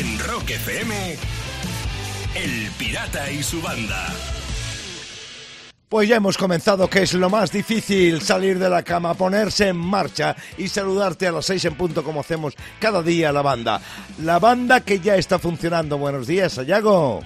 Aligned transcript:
En 0.00 0.18
Rock 0.20 0.50
FM, 0.50 1.16
El 2.34 2.70
Pirata 2.78 3.30
y 3.30 3.42
su 3.42 3.60
banda. 3.60 4.06
Pues 5.88 6.08
ya 6.08 6.16
hemos 6.16 6.38
comenzado, 6.38 6.88
que 6.88 7.02
es 7.02 7.12
lo 7.14 7.28
más 7.28 7.50
difícil, 7.50 8.22
salir 8.22 8.58
de 8.58 8.70
la 8.70 8.82
cama, 8.84 9.14
ponerse 9.14 9.68
en 9.68 9.76
marcha 9.76 10.36
y 10.56 10.68
saludarte 10.68 11.26
a 11.26 11.32
las 11.32 11.46
seis 11.46 11.64
en 11.64 11.74
punto 11.74 12.04
como 12.04 12.20
hacemos 12.20 12.54
cada 12.78 13.02
día 13.02 13.32
la 13.32 13.42
banda. 13.42 13.80
La 14.22 14.38
banda 14.38 14.80
que 14.80 15.00
ya 15.00 15.16
está 15.16 15.38
funcionando. 15.38 15.98
Buenos 15.98 16.26
días, 16.28 16.52
Sayago. 16.52 17.20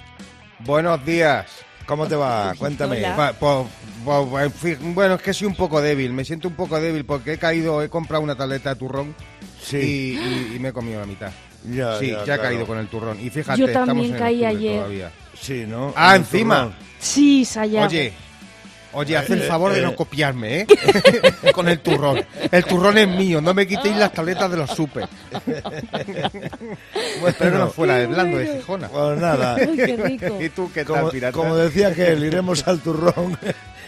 Buenos 0.59 1.05
días. 1.05 1.45
¿Cómo 1.85 2.07
te 2.07 2.15
va? 2.15 2.55
Cuéntame. 2.57 2.97
Hola. 2.97 3.15
Va, 3.15 3.33
po- 3.33 3.67
po- 4.03 4.39
en 4.39 4.51
fin, 4.51 4.77
bueno, 4.95 5.15
es 5.15 5.21
que 5.21 5.33
soy 5.33 5.45
un 5.47 5.55
poco 5.55 5.79
débil, 5.79 6.11
me 6.11 6.25
siento 6.25 6.47
un 6.47 6.55
poco 6.55 6.81
débil 6.81 7.05
porque 7.05 7.33
he 7.33 7.37
caído, 7.37 7.83
he 7.83 7.89
comprado 7.89 8.23
una 8.23 8.35
tableta 8.35 8.69
de 8.73 8.75
turrón 8.79 9.15
Sí. 9.63 9.77
y, 9.77 10.17
y- 10.17 10.53
y 10.55 10.59
me 10.59 10.69
he 10.69 10.73
comido 10.73 10.99
la 10.99 11.05
mitad. 11.05 11.31
Ya, 11.69 11.97
sí, 11.99 12.11
ya, 12.11 12.23
claro. 12.23 12.41
caído 12.43 12.65
con 12.67 12.77
el 12.77 12.87
turrón. 12.87 13.17
Y 13.19 13.29
fíjate, 13.29 13.59
Yo 13.59 13.67
estamos 13.67 13.87
también 13.87 14.13
en 14.13 14.19
caí 14.19 14.45
ayer. 14.45 14.75
todavía. 14.77 15.11
Sí, 15.39 15.65
¿no? 15.67 15.93
Ah, 15.95 16.15
encima. 16.15 16.63
turrón. 16.65 16.75
Sí, 16.99 17.45
Sayago. 17.45 17.87
Oye, 17.87 18.13
oye, 18.93 19.17
haz 19.17 19.29
el 19.29 19.41
favor 19.43 19.73
de 19.73 19.81
no 19.81 19.95
copiarme, 19.95 20.61
¿eh? 20.61 20.67
con 21.53 21.67
el 21.69 21.79
turrón. 21.79 22.23
El 22.51 22.63
turrón 22.65 22.97
es 22.97 23.07
mío, 23.07 23.41
no 23.41 23.53
me 23.53 23.65
quitéis 23.67 23.95
las 23.97 24.11
tabletas 24.13 24.49
de 24.51 24.57
los 24.57 24.69
super. 24.71 25.07
Bueno, 27.19 27.27
espero 27.29 27.57
no 27.59 27.67
fuera 27.69 27.97
de 27.97 28.07
blando 28.07 28.37
de 28.37 28.47
Gijona. 28.57 28.87
Pues 28.89 29.19
nada. 29.19 29.55
Ay, 29.55 29.75
qué 29.75 29.97
rico. 29.97 30.37
¿Y 30.41 30.49
tú 30.49 30.69
qué 30.73 30.83
tal, 30.85 30.95
Como, 30.97 31.09
pirata? 31.11 31.31
como 31.37 31.55
decía 31.55 31.93
que 31.93 32.07
él, 32.11 32.23
iremos 32.25 32.67
al 32.67 32.79
turrón. 32.79 33.37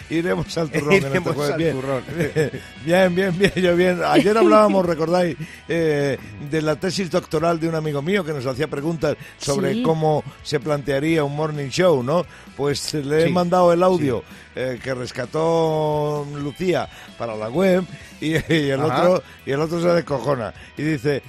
Iremos 0.10 0.58
al 0.58 0.70
turrón. 0.70 0.92
en 0.92 0.98
este 0.98 1.10
Iremos 1.10 1.36
jueves. 1.36 1.54
al 1.54 1.58
bien. 1.60 1.74
turrón. 1.76 2.04
bien, 2.86 3.16
bien, 3.16 3.38
bien, 3.38 3.52
yo 3.56 3.76
bien. 3.76 4.02
Ayer 4.04 4.38
hablábamos, 4.38 4.86
recordáis, 4.86 5.36
eh, 5.68 6.18
de 6.50 6.62
la 6.62 6.76
tesis 6.76 7.10
doctoral 7.10 7.60
de 7.60 7.68
un 7.70 7.76
amigo 7.76 8.02
mío 8.02 8.24
que 8.24 8.34
nos 8.34 8.46
hacía 8.46 8.68
preguntas 8.68 9.16
sobre 9.38 9.74
Sí. 9.74 9.84
cómo 9.84 10.24
se 10.44 10.60
plantearía 10.60 11.24
un 11.24 11.36
morning 11.36 11.70
show, 11.70 12.02
¿no? 12.04 12.26
Pues 12.56 12.94
le 12.94 13.26
he 13.26 13.30
mandado 13.30 13.72
el 13.74 13.84
audio 13.84 14.24
eh, 14.56 14.80
que 14.82 14.94
rescató 14.94 16.26
Lucía 16.36 16.88
para 17.18 17.36
la 17.36 17.50
web 17.50 17.84
y, 18.20 18.32
y 18.32 18.70
el 18.70 18.82
Ajá. 18.82 19.10
otro 19.10 19.24
y 19.46 19.52
el 19.52 19.62
otro 19.62 19.80
se 19.82 19.88
descojona 19.90 20.54
y 20.78 20.82
dice 20.82 21.22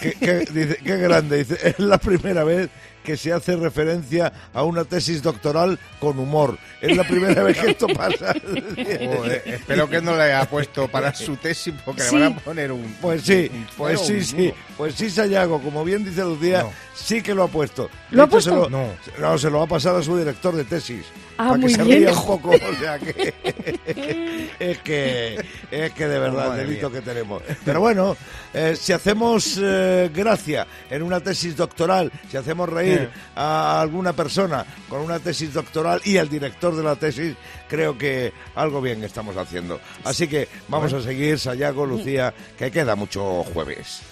que, 0.00 0.12
que- 0.12 0.46
dice 0.50 0.78
qué 0.82 0.96
grande 0.96 1.38
dice 1.44 1.58
es 1.62 1.78
la 1.78 1.98
primera 1.98 2.44
vez 2.44 2.70
que 3.10 3.16
se 3.16 3.32
hace 3.32 3.56
referencia 3.56 4.32
a 4.54 4.62
una 4.62 4.84
tesis 4.84 5.20
doctoral 5.20 5.78
con 5.98 6.18
humor 6.20 6.56
es 6.80 6.96
la 6.96 7.02
primera 7.02 7.42
vez 7.42 7.58
que 7.58 7.70
esto 7.72 7.88
pasa 7.88 8.34
Joder, 8.76 9.42
espero 9.46 9.88
que 9.90 10.00
no 10.00 10.16
le 10.16 10.22
haya 10.22 10.44
puesto 10.48 10.86
para 10.88 11.12
su 11.14 11.36
tesis 11.36 11.74
porque 11.84 12.02
Sí. 12.02 12.16
le 12.16 12.22
van 12.28 12.32
a 12.34 12.40
poner 12.40 12.70
un. 12.72 12.96
Pues 13.00 13.22
sí, 13.22 13.50
un 13.52 13.66
pues 13.76 14.00
sí, 14.00 14.12
un 14.14 14.24
sí, 14.24 14.54
pues 14.76 14.94
sí, 14.94 15.10
Sayago, 15.10 15.60
como 15.60 15.84
bien 15.84 16.04
dice 16.04 16.22
Lucía, 16.22 16.62
No. 16.62 16.72
sí 16.94 17.20
que 17.22 17.34
lo 17.34 17.42
ha 17.44 17.48
puesto. 17.48 17.90
¿Lo 18.12 18.22
ha 18.22 18.26
se 18.26 18.30
puesto? 18.30 18.54
lo- 18.56 18.70
No. 18.70 18.86
no, 19.18 19.38
se 19.38 19.50
lo 19.50 19.58
va 19.58 19.64
a 19.64 19.68
pasar 19.68 19.96
a 19.96 20.02
su 20.02 20.16
director 20.16 20.54
de 20.54 20.64
tesis. 20.64 21.04
Ah, 21.36 21.48
para 21.48 21.58
muy 21.58 21.70
que 21.72 21.76
se 21.76 21.84
bien. 21.84 21.98
ría 22.00 22.12
un 22.12 22.26
poco, 22.26 22.50
o 22.50 22.74
sea 22.80 22.98
que 22.98 23.34
es 24.58 24.78
que 24.78 25.44
es 25.70 25.92
que 25.92 26.06
de 26.08 26.18
verdad 26.18 26.58
el 26.60 26.66
delito 26.66 26.90
mía. 26.90 27.00
que 27.00 27.06
tenemos. 27.06 27.42
Pero 27.64 27.80
bueno, 27.80 28.16
eh, 28.52 28.76
si 28.78 28.92
hacemos 28.92 29.58
eh, 29.62 30.10
gracia 30.14 30.66
en 30.90 31.02
una 31.02 31.20
tesis 31.20 31.56
doctoral, 31.56 32.12
si 32.30 32.36
hacemos 32.36 32.68
reír 32.68 32.99
a 33.36 33.80
alguna 33.80 34.12
persona 34.12 34.64
con 34.88 35.00
una 35.00 35.18
tesis 35.18 35.52
doctoral 35.52 36.00
y 36.04 36.16
al 36.16 36.28
director 36.28 36.74
de 36.74 36.82
la 36.82 36.96
tesis, 36.96 37.36
creo 37.68 37.96
que 37.96 38.32
algo 38.54 38.80
bien 38.80 39.02
estamos 39.04 39.36
haciendo. 39.36 39.80
Así 40.04 40.28
que 40.28 40.48
vamos 40.68 40.92
a 40.92 41.00
seguir, 41.00 41.38
Sayago, 41.38 41.86
Lucía, 41.86 42.34
que 42.58 42.70
queda 42.70 42.96
mucho 42.96 43.44
jueves. 43.44 44.02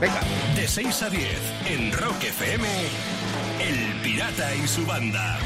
Venga. 0.00 0.20
De 0.56 0.66
6 0.66 1.02
a 1.02 1.10
10, 1.10 1.28
en 1.68 1.92
Rock 1.92 2.24
FM, 2.24 2.66
El 3.60 4.00
Pirata 4.02 4.54
y 4.54 4.66
su 4.66 4.86
banda. 4.86 5.38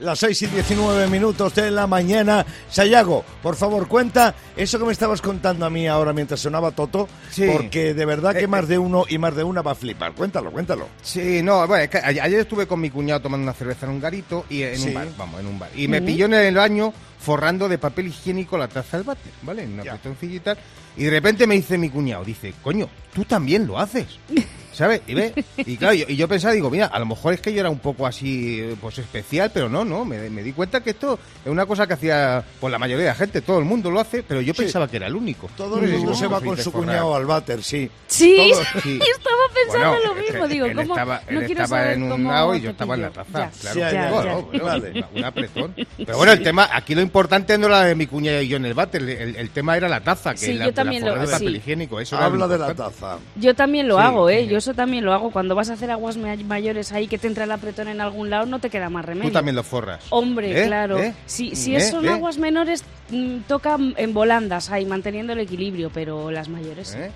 Las 0.00 0.18
6 0.20 0.42
y 0.42 0.46
19 0.46 1.08
minutos 1.08 1.54
de 1.54 1.70
la 1.70 1.86
mañana. 1.86 2.46
Sayago, 2.70 3.22
por 3.42 3.54
favor, 3.54 3.86
cuenta 3.86 4.34
eso 4.56 4.78
que 4.78 4.86
me 4.86 4.92
estabas 4.92 5.20
contando 5.20 5.66
a 5.66 5.70
mí 5.70 5.86
ahora 5.86 6.14
mientras 6.14 6.40
sonaba 6.40 6.70
Toto, 6.70 7.06
Sí. 7.30 7.46
porque 7.52 7.92
de 7.92 8.06
verdad 8.06 8.32
que 8.34 8.44
Eh, 8.44 8.46
más 8.48 8.66
de 8.66 8.78
uno 8.78 9.04
y 9.08 9.18
más 9.18 9.36
de 9.36 9.44
una 9.44 9.60
va 9.60 9.72
a 9.72 9.74
flipar. 9.74 10.14
Cuéntalo, 10.14 10.50
cuéntalo. 10.52 10.88
Sí, 11.02 11.42
no, 11.42 11.66
bueno, 11.66 11.84
es 11.84 11.90
que 11.90 11.98
ayer 11.98 12.40
estuve 12.40 12.66
con 12.66 12.80
mi 12.80 12.88
cuñado 12.88 13.20
tomando 13.20 13.42
una 13.44 13.52
cerveza 13.52 13.84
en 13.84 13.92
un 13.92 14.00
garito 14.00 14.46
y 14.48 14.62
en 14.62 14.78
Sí. 14.78 14.88
un 14.88 14.94
bar, 14.94 15.08
vamos, 15.18 15.38
en 15.40 15.46
un 15.46 15.58
bar. 15.58 15.68
Y 15.76 15.86
me 15.86 16.00
pilló 16.00 16.24
en 16.24 16.34
el 16.34 16.54
baño 16.54 16.94
forrando 17.18 17.68
de 17.68 17.76
papel 17.76 18.06
higiénico 18.06 18.56
la 18.56 18.68
taza 18.68 18.96
del 18.96 19.04
váter, 19.04 19.32
¿vale? 19.42 19.64
En 19.64 19.74
una 19.74 19.84
cartoncilla 19.84 20.34
y 20.34 20.40
tal. 20.40 20.58
Y 20.96 21.04
de 21.04 21.10
repente 21.10 21.46
me 21.46 21.56
dice 21.56 21.76
mi 21.76 21.90
cuñado, 21.90 22.24
dice, 22.24 22.54
coño, 22.62 22.88
tú 23.14 23.26
también 23.26 23.66
lo 23.66 23.78
haces. 23.78 24.06
¿Sabes? 24.80 25.02
Y 25.06 25.12
ve, 25.12 25.34
y 25.58 25.76
claro, 25.76 25.92
yo, 25.92 26.06
y 26.08 26.16
yo 26.16 26.26
pensaba, 26.26 26.54
digo, 26.54 26.70
mira, 26.70 26.86
a 26.86 26.98
lo 26.98 27.04
mejor 27.04 27.34
es 27.34 27.40
que 27.42 27.52
yo 27.52 27.60
era 27.60 27.68
un 27.68 27.80
poco 27.80 28.06
así, 28.06 28.62
pues 28.80 28.96
especial, 28.98 29.50
pero 29.52 29.68
no, 29.68 29.84
no, 29.84 30.06
me, 30.06 30.30
me 30.30 30.42
di 30.42 30.52
cuenta 30.54 30.82
que 30.82 30.90
esto 30.90 31.18
es 31.44 31.50
una 31.52 31.66
cosa 31.66 31.86
que 31.86 31.92
hacía, 31.92 32.42
pues 32.58 32.72
la 32.72 32.78
mayoría 32.78 33.04
de 33.04 33.10
la 33.10 33.14
gente, 33.14 33.42
todo 33.42 33.58
el 33.58 33.66
mundo 33.66 33.90
lo 33.90 34.00
hace, 34.00 34.22
pero 34.22 34.40
yo 34.40 34.54
Sí. 34.54 34.62
pensaba 34.62 34.88
que 34.88 34.96
era 34.96 35.06
el 35.06 35.14
único. 35.16 35.50
Todo 35.54 35.76
No 35.76 35.82
el 35.84 35.98
mundo 35.98 36.14
se 36.14 36.26
va 36.28 36.40
con 36.40 36.56
su 36.56 36.70
forrar. 36.72 36.86
cuñado 36.88 37.14
al 37.14 37.26
váter, 37.26 37.62
sí. 37.62 37.90
Sí, 38.06 38.52
Todo- 38.54 38.62
sí. 38.82 38.98
estaba 39.42 39.54
pensando 39.54 39.90
Bueno, 39.90 40.14
lo 40.14 40.20
mismo. 40.20 40.48
Digo, 40.48 40.66
él 40.66 40.76
¿cómo? 40.76 40.94
estaba, 40.94 41.22
no 41.30 41.40
él 41.40 41.46
quiero 41.46 41.62
estaba 41.62 41.82
saber 41.82 41.96
en 41.96 42.12
un 42.12 42.24
lado 42.24 42.54
y 42.56 42.60
yo 42.60 42.70
estaba 42.70 42.94
en 42.94 43.02
la 43.02 43.10
taza. 43.10 43.50
Ya, 43.50 43.50
claro. 43.60 43.78
Ya, 43.80 43.92
ya, 43.92 44.10
Bueno, 44.10 44.24
ya. 44.24 44.34
bueno, 44.46 44.64
Vale. 44.64 44.90
una- 44.90 45.08
un 45.14 45.24
apretón. 45.24 45.74
Pero 45.96 46.16
bueno, 46.18 46.32
el 46.32 46.42
tema, 46.42 46.68
aquí 46.72 46.94
lo 46.94 47.00
importante 47.02 47.56
no 47.58 47.66
era 47.66 47.82
de 47.84 47.94
mi 47.94 48.06
cuñada 48.06 48.42
y 48.42 48.48
yo 48.48 48.56
en 48.56 48.64
el 48.66 48.74
váter, 48.74 49.02
el, 49.02 49.36
el 49.36 49.50
tema 49.50 49.76
era 49.76 49.88
la 49.88 50.00
taza, 50.00 50.32
que 50.32 50.38
Sí, 50.38 50.52
la, 50.54 50.66
yo 50.66 50.74
también 50.74 51.04
la 51.04 51.14
lo- 51.14 51.20
de 51.22 51.26
papel 51.28 51.48
sí. 51.52 51.56
higiénico. 51.56 52.00
Eso 52.00 52.16
Habla 52.16 52.48
de 52.48 52.58
la 52.58 52.74
taza. 52.74 53.18
Yo 53.36 53.54
también 53.54 53.88
lo 53.88 53.96
Sí. 53.96 54.02
hago, 54.02 54.30
¿eh? 54.30 54.46
Yo 54.46 54.58
eso 54.58 54.74
también 54.74 55.04
lo 55.04 55.12
hago. 55.12 55.30
Cuando 55.30 55.54
vas 55.54 55.70
a 55.70 55.74
hacer 55.74 55.90
aguas 55.90 56.16
ma- 56.16 56.36
mayores 56.44 56.92
ahí 56.92 57.06
que 57.08 57.18
te 57.18 57.26
entra 57.26 57.44
el 57.44 57.50
apretón 57.52 57.88
en 57.88 58.00
algún 58.00 58.30
lado, 58.30 58.46
no 58.46 58.58
te 58.58 58.70
queda 58.70 58.88
más 58.90 59.04
remedio. 59.04 59.28
Tú 59.28 59.34
también 59.34 59.56
lo 59.56 59.62
forras. 59.62 60.04
Hombre, 60.10 60.62
¿Eh? 60.62 60.66
claro. 60.66 60.98
¿Eh? 60.98 61.14
Si, 61.26 61.54
si 61.56 61.74
¿Eh? 61.76 61.80
son 61.80 62.04
¿Eh? 62.06 62.10
aguas 62.10 62.38
menores, 62.38 62.84
mm, 63.10 63.38
toca 63.48 63.76
en 63.96 64.14
volandas 64.14 64.70
ahí, 64.70 64.84
manteniendo 64.86 65.32
el 65.32 65.40
equilibrio, 65.40 65.90
pero 65.92 66.30
las 66.30 66.48
mayores. 66.48 66.94
¿Eh? 66.94 67.10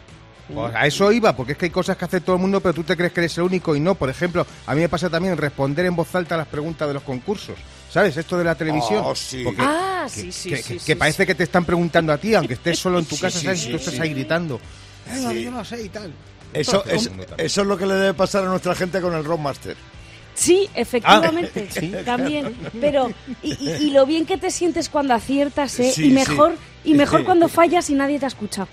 Pues 0.52 0.74
a 0.74 0.86
eso 0.86 1.10
iba, 1.10 1.34
porque 1.34 1.52
es 1.52 1.58
que 1.58 1.64
hay 1.66 1.70
cosas 1.70 1.96
que 1.96 2.04
hace 2.04 2.20
todo 2.20 2.36
el 2.36 2.42
mundo, 2.42 2.60
pero 2.60 2.74
tú 2.74 2.82
te 2.84 2.96
crees 2.96 3.12
que 3.12 3.20
eres 3.20 3.36
el 3.38 3.44
único 3.44 3.74
y 3.74 3.80
no. 3.80 3.94
Por 3.94 4.10
ejemplo, 4.10 4.46
a 4.66 4.74
mí 4.74 4.80
me 4.82 4.88
pasa 4.88 5.08
también 5.08 5.36
responder 5.36 5.86
en 5.86 5.96
voz 5.96 6.14
alta 6.14 6.34
a 6.34 6.38
las 6.38 6.48
preguntas 6.48 6.86
de 6.86 6.94
los 6.94 7.02
concursos. 7.02 7.56
¿Sabes? 7.90 8.16
Esto 8.16 8.36
de 8.36 8.44
la 8.44 8.54
televisión. 8.56 9.02
Oh, 9.06 9.14
sí. 9.14 9.42
Porque- 9.44 9.62
Ah, 9.62 10.06
que, 10.12 10.20
sí, 10.20 10.32
sí, 10.32 10.48
que- 10.50 10.56
sí, 10.56 10.62
que- 10.62 10.68
sí, 10.80 10.86
que 10.86 10.92
sí. 10.92 10.94
parece 10.96 11.24
que 11.26 11.34
te 11.34 11.44
están 11.44 11.64
preguntando 11.64 12.12
a 12.12 12.18
ti, 12.18 12.34
aunque 12.34 12.54
estés 12.54 12.78
solo 12.78 12.98
en 12.98 13.04
tu 13.06 13.14
Sí, 13.16 13.22
casa, 13.22 13.38
sí, 13.38 13.44
¿sabes? 13.46 13.60
sí, 13.60 13.68
y 13.68 13.70
tú 13.70 13.76
estás 13.76 13.94
sí. 13.94 14.00
ahí 14.00 14.10
gritando. 14.10 14.56
Eh, 14.56 15.20
no, 15.22 15.30
Sí. 15.30 15.42
yo 15.44 15.50
no 15.50 15.64
sé 15.64 15.82
y 15.82 15.88
tal. 15.88 16.12
Eso, 16.52 16.84
es, 16.86 17.10
eso 17.38 17.60
es 17.62 17.66
lo 17.66 17.76
que 17.78 17.86
le 17.86 17.94
debe 17.94 18.14
pasar 18.14 18.44
a 18.44 18.48
nuestra 18.48 18.74
gente 18.74 19.00
con 19.00 19.14
el 19.14 19.24
Rockmaster. 19.24 19.76
Sí, 20.34 20.68
efectivamente, 20.74 21.68
Ah, 21.70 21.74
sí. 21.80 21.92
también. 22.04 22.54
Pero, 22.80 23.10
y, 23.42 23.52
y- 23.52 23.70
y 23.86 23.90
lo 23.90 24.04
bien 24.06 24.26
que 24.26 24.36
te 24.36 24.50
sientes 24.50 24.88
cuando 24.88 25.14
aciertas, 25.14 25.78
¿eh? 25.80 25.92
Sí, 25.92 26.06
y 26.06 26.10
mejor, 26.10 26.54
y 26.84 26.94
mejor 26.94 27.24
cuando 27.24 27.48
fallas 27.48 27.88
y 27.90 27.94
nadie 27.94 28.18
te 28.18 28.24
ha 28.24 28.28
escuchado. 28.28 28.66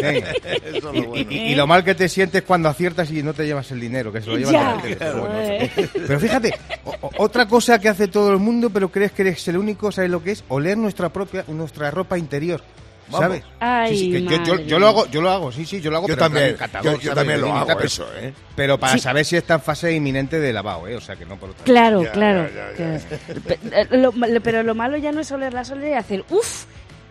Venga. 0.00 0.30
Eso 0.44 0.66
es 0.66 0.74
Y, 0.74 0.80
lo 0.82 0.92
bueno. 0.92 1.14
y- 1.30 1.36
y 1.38 1.54
lo 1.54 1.66
mal 1.66 1.82
que 1.84 1.94
te 1.94 2.08
sientes 2.08 2.42
cuando 2.42 2.68
aciertas 2.68 3.10
y 3.10 3.22
no 3.22 3.32
te 3.34 3.46
llevas 3.46 3.70
el 3.70 3.80
dinero, 3.80 4.12
que 4.12 4.20
se 4.20 4.26
lo 4.28 4.36
llevan 4.36 4.52
Ya. 4.52 4.96
pero 4.98 5.20
bueno, 5.20 5.34
Eh. 5.40 5.70
Pero 6.06 6.20
fíjate, 6.20 6.54
o- 6.84 7.10
otra 7.18 7.48
cosa 7.48 7.78
que 7.78 7.88
hace 7.88 8.08
todo 8.08 8.30
el 8.32 8.38
mundo, 8.38 8.68
pero 8.70 8.90
crees 8.90 9.12
que 9.12 9.22
eres 9.22 9.48
el 9.48 9.56
único, 9.56 9.90
¿sabes 9.90 10.10
lo 10.10 10.22
que 10.22 10.32
es? 10.32 10.44
Oler 10.48 10.76
nuestra 10.76 11.08
propia, 11.10 11.44
nuestra 11.48 11.90
ropa 11.90 12.18
interior. 12.18 12.62
Vamos. 13.10 13.20
¿Sabes? 13.20 13.42
Ay, 13.60 13.96
Sí, 13.96 14.12
sí, 14.12 14.26
que 14.26 14.44
yo, 14.44 14.58
yo- 14.60 14.78
lo 14.78 14.88
hago, 14.88 15.06
yo 15.06 15.20
lo 15.22 15.30
hago, 15.30 15.50
sí, 15.52 15.64
sí, 15.64 15.80
yo 15.80 15.90
lo 15.90 15.96
hago. 15.98 16.08
Yo 16.08 16.14
pero 16.14 16.26
también, 16.26 16.56
catador, 16.56 17.00
yo- 17.00 17.14
también 17.14 17.40
lo 17.40 17.52
hago 17.54 17.80
eso, 17.80 18.06
¿eh? 18.20 18.32
Pero 18.54 18.78
para 18.78 18.92
Sí. 18.94 18.98
saber 19.00 19.24
si 19.24 19.36
está 19.36 19.54
en 19.54 19.60
fase 19.62 19.92
inminente 19.92 20.38
de 20.40 20.52
lavado, 20.52 20.86
¿eh? 20.88 20.96
O 20.96 21.00
sea, 21.00 21.16
que 21.16 21.24
no 21.24 21.36
por 21.36 21.50
otra. 21.50 21.64
Claro, 21.64 22.02
Ya, 22.04 22.12
claro. 22.12 22.48
ya, 22.54 22.72
ya, 22.78 23.80
eh, 23.80 23.88
lo- 23.90 24.12
pero 24.42 24.62
lo 24.62 24.74
malo 24.74 24.96
ya 24.96 25.12
no 25.12 25.20
es 25.20 25.30
oler 25.32 25.54
la 25.54 25.64
soledad 25.64 25.90
y 25.90 25.94
hacer 25.94 26.24
uff, 26.30 26.64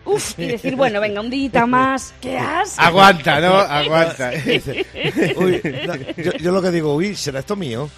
uff, 0.04 0.38
y 0.38 0.46
decir, 0.46 0.74
bueno, 0.76 1.00
venga, 1.00 1.20
un 1.20 1.30
día 1.30 1.66
más. 1.66 2.14
¿Qué 2.20 2.38
asco? 2.38 2.80
Aguanta, 2.80 3.40
¿no? 3.40 3.54
Aguanta. 3.56 4.30
Uy, 5.36 5.60
no, 5.86 5.94
yo, 6.16 6.32
yo 6.32 6.52
lo 6.52 6.62
que 6.62 6.70
digo, 6.70 6.94
uy, 6.94 7.14
¿será 7.16 7.40
esto 7.40 7.56
mío? 7.56 7.88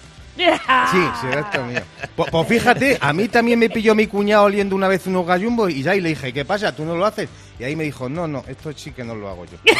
Sí, 0.91 0.97
sí, 1.21 1.27
era 1.27 1.41
esto 1.41 1.63
mío. 1.65 1.81
Pues, 2.15 2.31
pues 2.31 2.47
fíjate, 2.47 2.97
a 2.99 3.13
mí 3.13 3.27
también 3.27 3.59
me 3.59 3.69
pilló 3.69 3.93
mi 3.95 4.07
cuñado 4.07 4.45
oliendo 4.45 4.75
una 4.75 4.87
vez 4.87 5.05
unos 5.07 5.25
gallumbos 5.25 5.71
y 5.71 5.83
ya 5.83 5.95
y 5.95 6.01
le 6.01 6.09
dije, 6.09 6.33
¿qué 6.33 6.45
pasa? 6.45 6.75
¿Tú 6.75 6.85
no 6.85 6.95
lo 6.95 7.05
haces? 7.05 7.29
Y 7.59 7.63
ahí 7.63 7.75
me 7.75 7.83
dijo, 7.83 8.09
no, 8.09 8.27
no, 8.27 8.43
esto 8.47 8.71
sí 8.73 8.91
que 8.91 9.03
no 9.03 9.15
lo 9.15 9.29
hago 9.29 9.45
yo. 9.45 9.57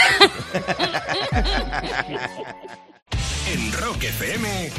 En 3.54 3.74
Rock 3.74 4.04
FM, 4.04 4.70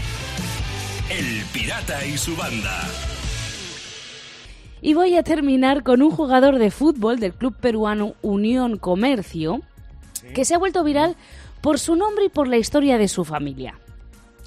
El 1.11 1.45
Pirata 1.53 2.07
y 2.07 2.17
su 2.17 2.35
banda. 2.35 2.89
Y 4.81 4.95
voy 4.95 5.15
a 5.17 5.23
terminar 5.23 5.83
con 5.83 6.01
un 6.01 6.11
jugador 6.11 6.59
de 6.59 6.71
fútbol 6.71 7.21
del 7.21 7.35
club 7.35 7.55
peruano 7.55 8.15
Unión 8.23 8.79
Comercio, 8.79 9.61
que 10.35 10.47
se 10.47 10.55
ha 10.55 10.59
vuelto 10.59 10.83
viral 10.85 11.17
por 11.61 11.79
su 11.79 11.97
nombre 11.97 12.25
y 12.25 12.29
por 12.31 12.49
la 12.49 12.57
historia 12.57 12.97
de 12.97 13.09
su 13.09 13.27
familia. 13.27 13.79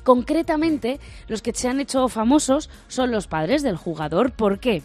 Concretamente, 0.06 1.00
los 1.28 1.42
que 1.42 1.52
se 1.54 1.68
han 1.68 1.80
hecho 1.82 2.08
famosos 2.08 2.70
son 2.88 3.12
los 3.12 3.28
padres 3.28 3.64
del 3.64 3.76
jugador. 3.76 4.32
¿Por 4.32 4.60
qué? 4.60 4.82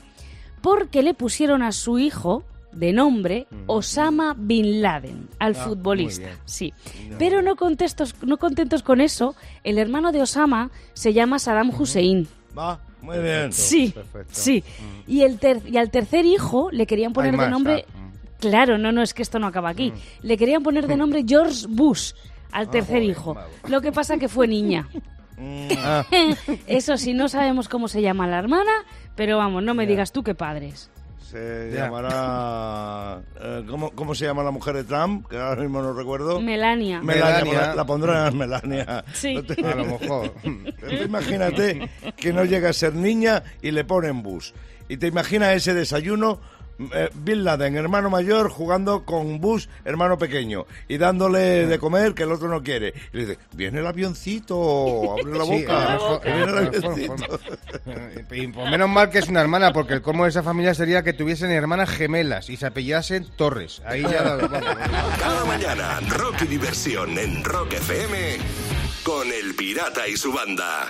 Porque 0.62 1.02
le 1.02 1.14
pusieron 1.14 1.62
a 1.62 1.70
su 1.72 1.98
hijo 1.98 2.42
de 2.72 2.92
nombre 2.92 3.46
Osama 3.66 4.34
Bin 4.36 4.80
Laden 4.82 5.28
al 5.38 5.52
Ah, 5.56 5.64
futbolista. 5.64 6.30
Sí. 6.46 6.72
Pero 7.18 7.42
no 7.42 7.54
contentos, 7.56 8.14
no 8.22 8.38
contentos 8.38 8.82
con 8.82 9.00
eso, 9.00 9.34
el 9.62 9.78
hermano 9.78 10.10
de 10.10 10.22
Osama 10.22 10.70
se 10.94 11.12
llama 11.12 11.38
Saddam 11.38 11.70
Hussein. 11.70 12.26
Va, 12.58 12.80
muy 13.02 13.18
bien. 13.18 13.52
Sí, 13.52 13.90
perfecto. 13.94 14.32
sí. 14.32 14.64
Y, 15.06 15.22
el 15.22 15.38
ter- 15.38 15.62
y 15.68 15.76
al 15.76 15.90
tercer 15.90 16.24
hijo 16.24 16.70
le 16.72 16.86
querían 16.86 17.12
poner 17.12 17.36
de 17.36 17.48
nombre... 17.50 17.84
ah, 17.88 17.98
mm. 17.98 18.10
Claro, 18.40 18.78
no, 18.78 18.90
no, 18.90 19.02
es 19.02 19.12
que 19.12 19.20
esto 19.22 19.38
no 19.38 19.46
acaba 19.46 19.68
aquí. 19.68 19.92
Le 20.22 20.38
querían 20.38 20.62
poner 20.62 20.86
de 20.86 20.96
nombre 20.96 21.24
George 21.28 21.66
Bush 21.68 22.12
al 22.52 22.70
tercer 22.70 23.02
hijo. 23.02 23.36
Lo 23.68 23.80
que 23.80 23.92
pasa 23.92 24.16
que 24.18 24.28
fue 24.28 24.46
niña. 24.48 24.88
Ah, 25.78 26.04
Eso 26.66 26.96
sí, 26.98 27.14
no 27.14 27.28
sabemos 27.28 27.68
cómo 27.68 27.88
se 27.88 28.02
llama 28.02 28.26
la 28.26 28.38
hermana, 28.38 28.70
pero 29.16 29.38
vamos, 29.38 29.62
no 29.62 29.74
me 29.74 29.86
digas 29.86 30.12
tú 30.12 30.22
qué 30.22 30.34
padres. 30.34 30.90
Se 31.18 31.70
llamará... 31.72 33.20
eh, 33.40 33.64
¿cómo, 33.68 33.90
¿Cómo 33.90 34.14
se 34.14 34.24
llama 34.26 34.42
la 34.42 34.50
mujer 34.50 34.74
de 34.74 34.84
Trump? 34.84 35.28
Que 35.28 35.36
ahora 35.38 35.62
mismo 35.62 35.80
no 35.80 35.92
recuerdo. 35.92 36.40
Melania. 36.40 37.00
Melania, 37.02 37.44
Melania. 37.44 37.66
La, 37.68 37.74
la 37.76 37.86
pondrán 37.86 38.36
Melania. 38.36 39.04
Sí. 39.12 39.34
No 39.34 39.42
te- 39.44 39.64
a 39.64 39.74
lo 39.76 39.84
mejor. 39.84 40.32
Tú 40.42 41.04
imagínate 41.04 41.88
que 42.16 42.32
no 42.32 42.44
llega 42.44 42.70
a 42.70 42.72
ser 42.72 42.94
niña 42.94 43.42
y 43.62 43.70
le 43.70 43.84
ponen 43.84 44.22
bus. 44.22 44.54
Y 44.88 44.96
te 44.96 45.06
imaginas 45.06 45.54
ese 45.54 45.72
desayuno, 45.72 46.40
eh, 46.94 47.10
Bin 47.14 47.44
Laden, 47.44 47.76
hermano 47.76 48.10
mayor, 48.10 48.50
jugando 48.50 49.04
con 49.04 49.40
Bush, 49.40 49.66
hermano 49.84 50.18
pequeño, 50.18 50.66
y 50.88 50.98
dándole 50.98 51.66
de 51.66 51.78
comer 51.78 52.14
que 52.14 52.22
el 52.24 52.32
otro 52.32 52.48
no 52.48 52.62
quiere. 52.62 52.94
Y 53.12 53.16
le 53.18 53.26
dice, 53.26 53.38
viene 53.52 53.80
el 53.80 53.86
avioncito, 53.86 55.12
abre 55.12 55.38
la 55.38 55.44
Sí, 55.44 55.62
boca, 55.62 56.20
viene 56.24 56.42
el 56.42 56.58
avioncito. 56.58 57.40
Y 58.32 58.46
pues 58.48 58.70
menos 58.70 58.88
mal 58.88 59.10
que 59.10 59.18
es 59.18 59.28
una 59.28 59.40
hermana, 59.40 59.72
porque 59.72 59.94
el 59.94 60.02
colmo 60.02 60.24
de 60.24 60.30
esa 60.30 60.42
familia 60.42 60.74
sería 60.74 61.02
que 61.02 61.12
tuviesen 61.12 61.50
hermanas 61.50 61.90
gemelas 61.90 62.48
y 62.50 62.56
se 62.56 62.66
apellidasen 62.66 63.26
Torres. 63.36 63.82
Ahí 63.84 64.02
ya 64.02 64.22
la- 64.24 64.36
vamos. 64.36 65.18
Cada 65.18 65.44
mañana, 65.44 66.00
rock 66.08 66.42
y 66.42 66.46
diversión 66.46 67.18
en 67.18 67.44
Rock 67.44 67.72
FM 67.74 68.36
con 69.04 69.28
El 69.32 69.54
Pirata 69.54 70.06
y 70.08 70.16
su 70.16 70.32
banda. 70.32 70.88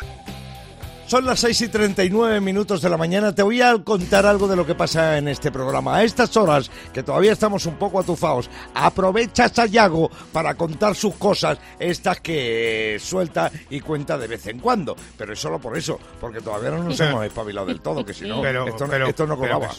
Son 1.10 1.26
las 1.26 1.40
6 1.40 1.62
y 1.62 1.68
39 1.68 2.40
minutos 2.40 2.80
de 2.80 2.88
la 2.88 2.96
mañana. 2.96 3.34
Te 3.34 3.42
voy 3.42 3.60
a 3.60 3.76
contar 3.82 4.24
algo 4.26 4.46
de 4.46 4.54
lo 4.54 4.64
que 4.64 4.76
pasa 4.76 5.18
en 5.18 5.26
este 5.26 5.50
programa. 5.50 5.96
A 5.96 6.04
estas 6.04 6.36
horas, 6.36 6.70
que 6.92 7.02
todavía 7.02 7.32
estamos 7.32 7.66
un 7.66 7.74
poco 7.74 7.98
atufados, 7.98 8.48
aprovecha 8.74 9.48
Sayago 9.48 10.08
para 10.32 10.54
contar 10.54 10.94
sus 10.94 11.16
cosas, 11.16 11.58
estas 11.80 12.20
que 12.20 12.96
suelta 13.00 13.50
y 13.70 13.80
cuenta 13.80 14.16
de 14.18 14.28
vez 14.28 14.46
en 14.46 14.60
cuando. 14.60 14.94
Pero 15.18 15.32
es 15.32 15.40
solo 15.40 15.58
por 15.58 15.76
eso, 15.76 15.98
porque 16.20 16.40
todavía 16.42 16.70
no 16.70 16.84
nos 16.84 17.00
hemos 17.00 17.24
espabilado 17.26 17.66
del 17.66 17.80
todo, 17.80 18.04
que 18.06 18.14
si 18.14 18.28
no, 18.28 18.40
Pero- 18.40 18.68
esto, 18.68 18.84
no- 18.84 18.90
pero- 18.92 19.06
esto 19.08 19.26
no 19.26 19.36
pero 19.36 19.54
colaba. 19.58 19.74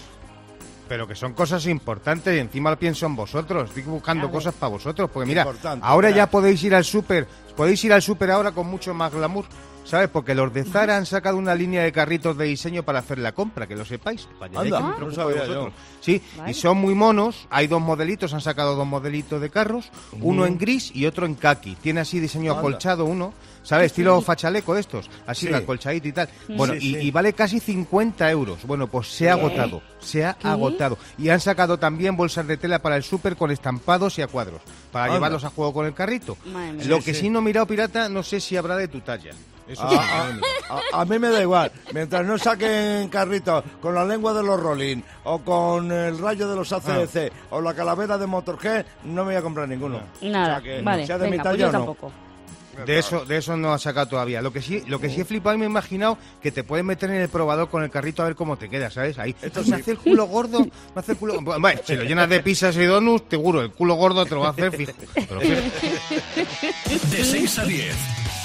Pero 0.90 1.08
que 1.08 1.16
son 1.16 1.32
cosas 1.32 1.66
importantes 1.68 2.36
y 2.36 2.40
encima 2.40 2.76
pienso 2.76 3.06
en 3.06 3.16
vosotros. 3.16 3.70
Estoy 3.70 3.84
buscando 3.84 4.30
cosas 4.30 4.54
para 4.56 4.72
vosotros. 4.72 5.10
Porque 5.10 5.28
mira, 5.30 5.44
Importante, 5.44 5.86
ahora 5.88 6.10
ya 6.12 6.30
podéis 6.30 6.62
ir 6.66 6.76
al 6.76 6.84
súper. 6.84 7.26
Podéis 7.56 7.82
ir 7.86 7.94
al 7.94 8.02
súper 8.02 8.30
ahora 8.32 8.52
con 8.52 8.68
mucho 8.68 8.94
más 8.94 9.14
glamour. 9.14 9.46
¿Sabes? 9.84 10.10
Porque 10.10 10.36
los 10.36 10.54
de 10.54 10.64
Zara 10.64 10.96
han 10.96 11.06
sacado 11.06 11.38
una 11.38 11.56
línea 11.56 11.84
de 11.84 11.92
carritos 11.92 12.38
de 12.38 12.46
diseño 12.46 12.84
para 12.84 13.00
hacer 13.00 13.18
la 13.18 13.32
compra, 13.34 13.68
que 13.68 13.76
lo 13.76 13.84
sepáis. 13.84 14.28
Anda, 14.40 14.94
que 14.96 15.02
me 15.02 15.08
no 15.08 15.12
sabía 15.12 15.46
yo. 15.46 15.72
Sí, 16.00 16.22
Vale. 16.38 16.52
y 16.52 16.54
son 16.54 16.78
muy 16.78 16.94
monos. 16.96 17.48
Hay 17.50 17.68
dos 17.68 17.82
modelitos, 17.82 18.34
han 18.34 18.42
sacado 18.42 18.76
dos 18.76 18.88
modelitos 18.88 19.42
de 19.42 19.50
carros. 19.50 19.90
Uno 20.22 20.46
en 20.46 20.58
gris 20.58 20.92
y 20.96 21.06
otro 21.08 21.26
en 21.26 21.36
khaki. 21.36 21.76
Tiene 21.76 22.00
así 22.02 22.20
diseño 22.20 22.52
Anda. 22.52 22.60
acolchado 22.60 23.06
uno. 23.06 23.34
¿Sabes? 23.64 23.88
Estilo 23.88 24.20
fachaleco 24.22 24.74
de 24.74 24.82
estos. 24.82 25.08
Así, 25.28 25.48
Sí. 25.48 25.54
acolchadito 25.54 26.08
y 26.08 26.12
tal. 26.14 26.30
Bueno, 26.50 26.74
Sí, 26.74 26.80
y, 26.80 26.94
sí. 26.96 27.08
y 27.08 27.12
vale 27.12 27.34
casi 27.34 27.60
50 27.60 28.30
euros. 28.32 28.66
Bueno, 28.66 28.88
pues 28.88 29.08
se 29.08 29.30
ha 29.30 29.34
agotado. 29.34 29.82
Se 30.00 30.26
ha 30.26 30.34
¿Qué? 30.34 30.48
agotado. 30.48 30.98
Y 31.20 31.30
han 31.30 31.40
sacado 31.40 31.78
también 31.78 32.16
bolsas 32.18 32.48
de 32.48 32.58
tela 32.58 32.80
para 32.82 32.96
el 32.96 33.04
súper 33.04 33.36
con 33.36 33.52
estampados 33.52 34.18
y 34.18 34.24
a 34.24 34.28
cuadros. 34.28 34.62
Para 34.92 35.06
Anda. 35.06 35.16
llevarlos 35.18 35.44
a 35.44 35.50
juego 35.52 35.74
con 35.74 35.86
el 35.86 35.94
carrito. 35.94 36.38
Madre 36.46 36.74
mía. 36.74 36.86
Lo 36.88 36.98
Sí, 36.98 37.04
que 37.04 37.14
sí. 37.14 37.20
sí 37.22 37.30
no 37.30 37.40
he 37.40 37.42
mirado, 37.44 37.68
pirata, 37.68 38.10
no 38.10 38.24
sé 38.24 38.40
si 38.40 38.58
habrá 38.58 38.76
de 38.78 38.88
tu 38.88 39.02
talla. 39.02 39.32
Eso 39.72 39.82
Ah, 39.86 40.30
no. 40.36 40.42
ah, 40.70 40.80
a, 40.94 41.02
a 41.02 41.06
mí 41.06 41.18
me 41.20 41.30
da 41.30 41.42
igual. 41.42 41.72
Mientras 41.94 42.26
no 42.26 42.38
saquen 42.38 43.08
carritos 43.10 43.64
con 43.82 43.96
la 43.96 44.04
lengua 44.06 44.34
de 44.34 44.44
los 44.44 44.60
Rolling 44.60 45.02
o 45.24 45.40
con 45.40 45.92
el 45.92 46.18
rayo 46.18 46.48
de 46.50 46.56
los 46.56 46.72
ACDC 46.72 47.32
Ah. 47.32 47.46
o 47.52 47.62
la 47.62 47.74
calavera 47.74 48.18
de 48.18 48.28
Motorhead, 48.28 48.86
no 49.06 49.24
me 49.24 49.32
voy 49.32 49.36
a 49.36 49.42
comprar 49.42 49.68
ninguno. 49.68 50.02
Nada, 50.22 50.58
O 50.58 50.62
sea 50.62 50.62
que, 50.62 50.82
vale, 50.82 51.06
sea 51.08 51.18
de 51.18 51.26
mi 51.30 51.38
pues 51.38 51.44
talla 51.44 51.58
yo 51.58 51.70
o 51.70 51.72
no. 51.72 51.78
tampoco. 51.80 52.12
De 52.86 52.98
eso, 52.98 53.26
de 53.26 53.38
eso 53.38 53.58
no 53.58 53.74
ha 53.74 53.78
sacado 53.78 54.08
todavía. 54.08 54.42
Lo 54.42 54.52
que 54.54 54.62
sí, 54.62 54.82
lo 54.88 54.98
que 55.00 55.10
sí 55.10 55.22
he 55.22 55.26
flipado 55.26 55.56
y 55.56 55.60
me 55.60 55.66
he 55.66 55.70
imaginado 55.70 56.18
que 56.42 56.52
te 56.54 56.64
puedes 56.64 56.86
meter 56.86 57.10
en 57.12 57.18
el 57.22 57.28
probador 57.30 57.70
con 57.70 57.84
el 57.84 57.92
carrito 57.92 58.24
a 58.24 58.26
ver 58.26 58.36
cómo 58.36 58.56
te 58.58 58.70
queda, 58.70 58.90
¿sabes? 58.90 59.20
Ahí. 59.20 59.36
Esto. 59.42 59.62
Me 59.68 59.76
hace 59.76 59.92
el 59.92 59.98
culo 59.98 60.26
gordo, 60.26 60.60
me 60.62 60.72
hace 60.96 61.12
el 61.12 61.18
culo. 61.18 61.40
Bueno, 61.60 61.82
si 61.86 61.96
lo 61.96 62.04
llenas 62.04 62.30
de 62.30 62.40
pizzas 62.40 62.76
y 62.78 62.86
donuts, 62.86 63.26
seguro, 63.30 63.62
el 63.62 63.72
culo 63.72 63.96
gordo 63.96 64.26
te 64.26 64.36
lo 64.36 64.42
va 64.42 64.48
a 64.48 64.52
hacer 64.52 64.72
fijo. 64.72 64.94
Pero 65.14 65.42
fijo. 65.42 65.62
De 67.12 67.24
6 67.24 67.60
a 67.60 67.66
10 67.66 67.96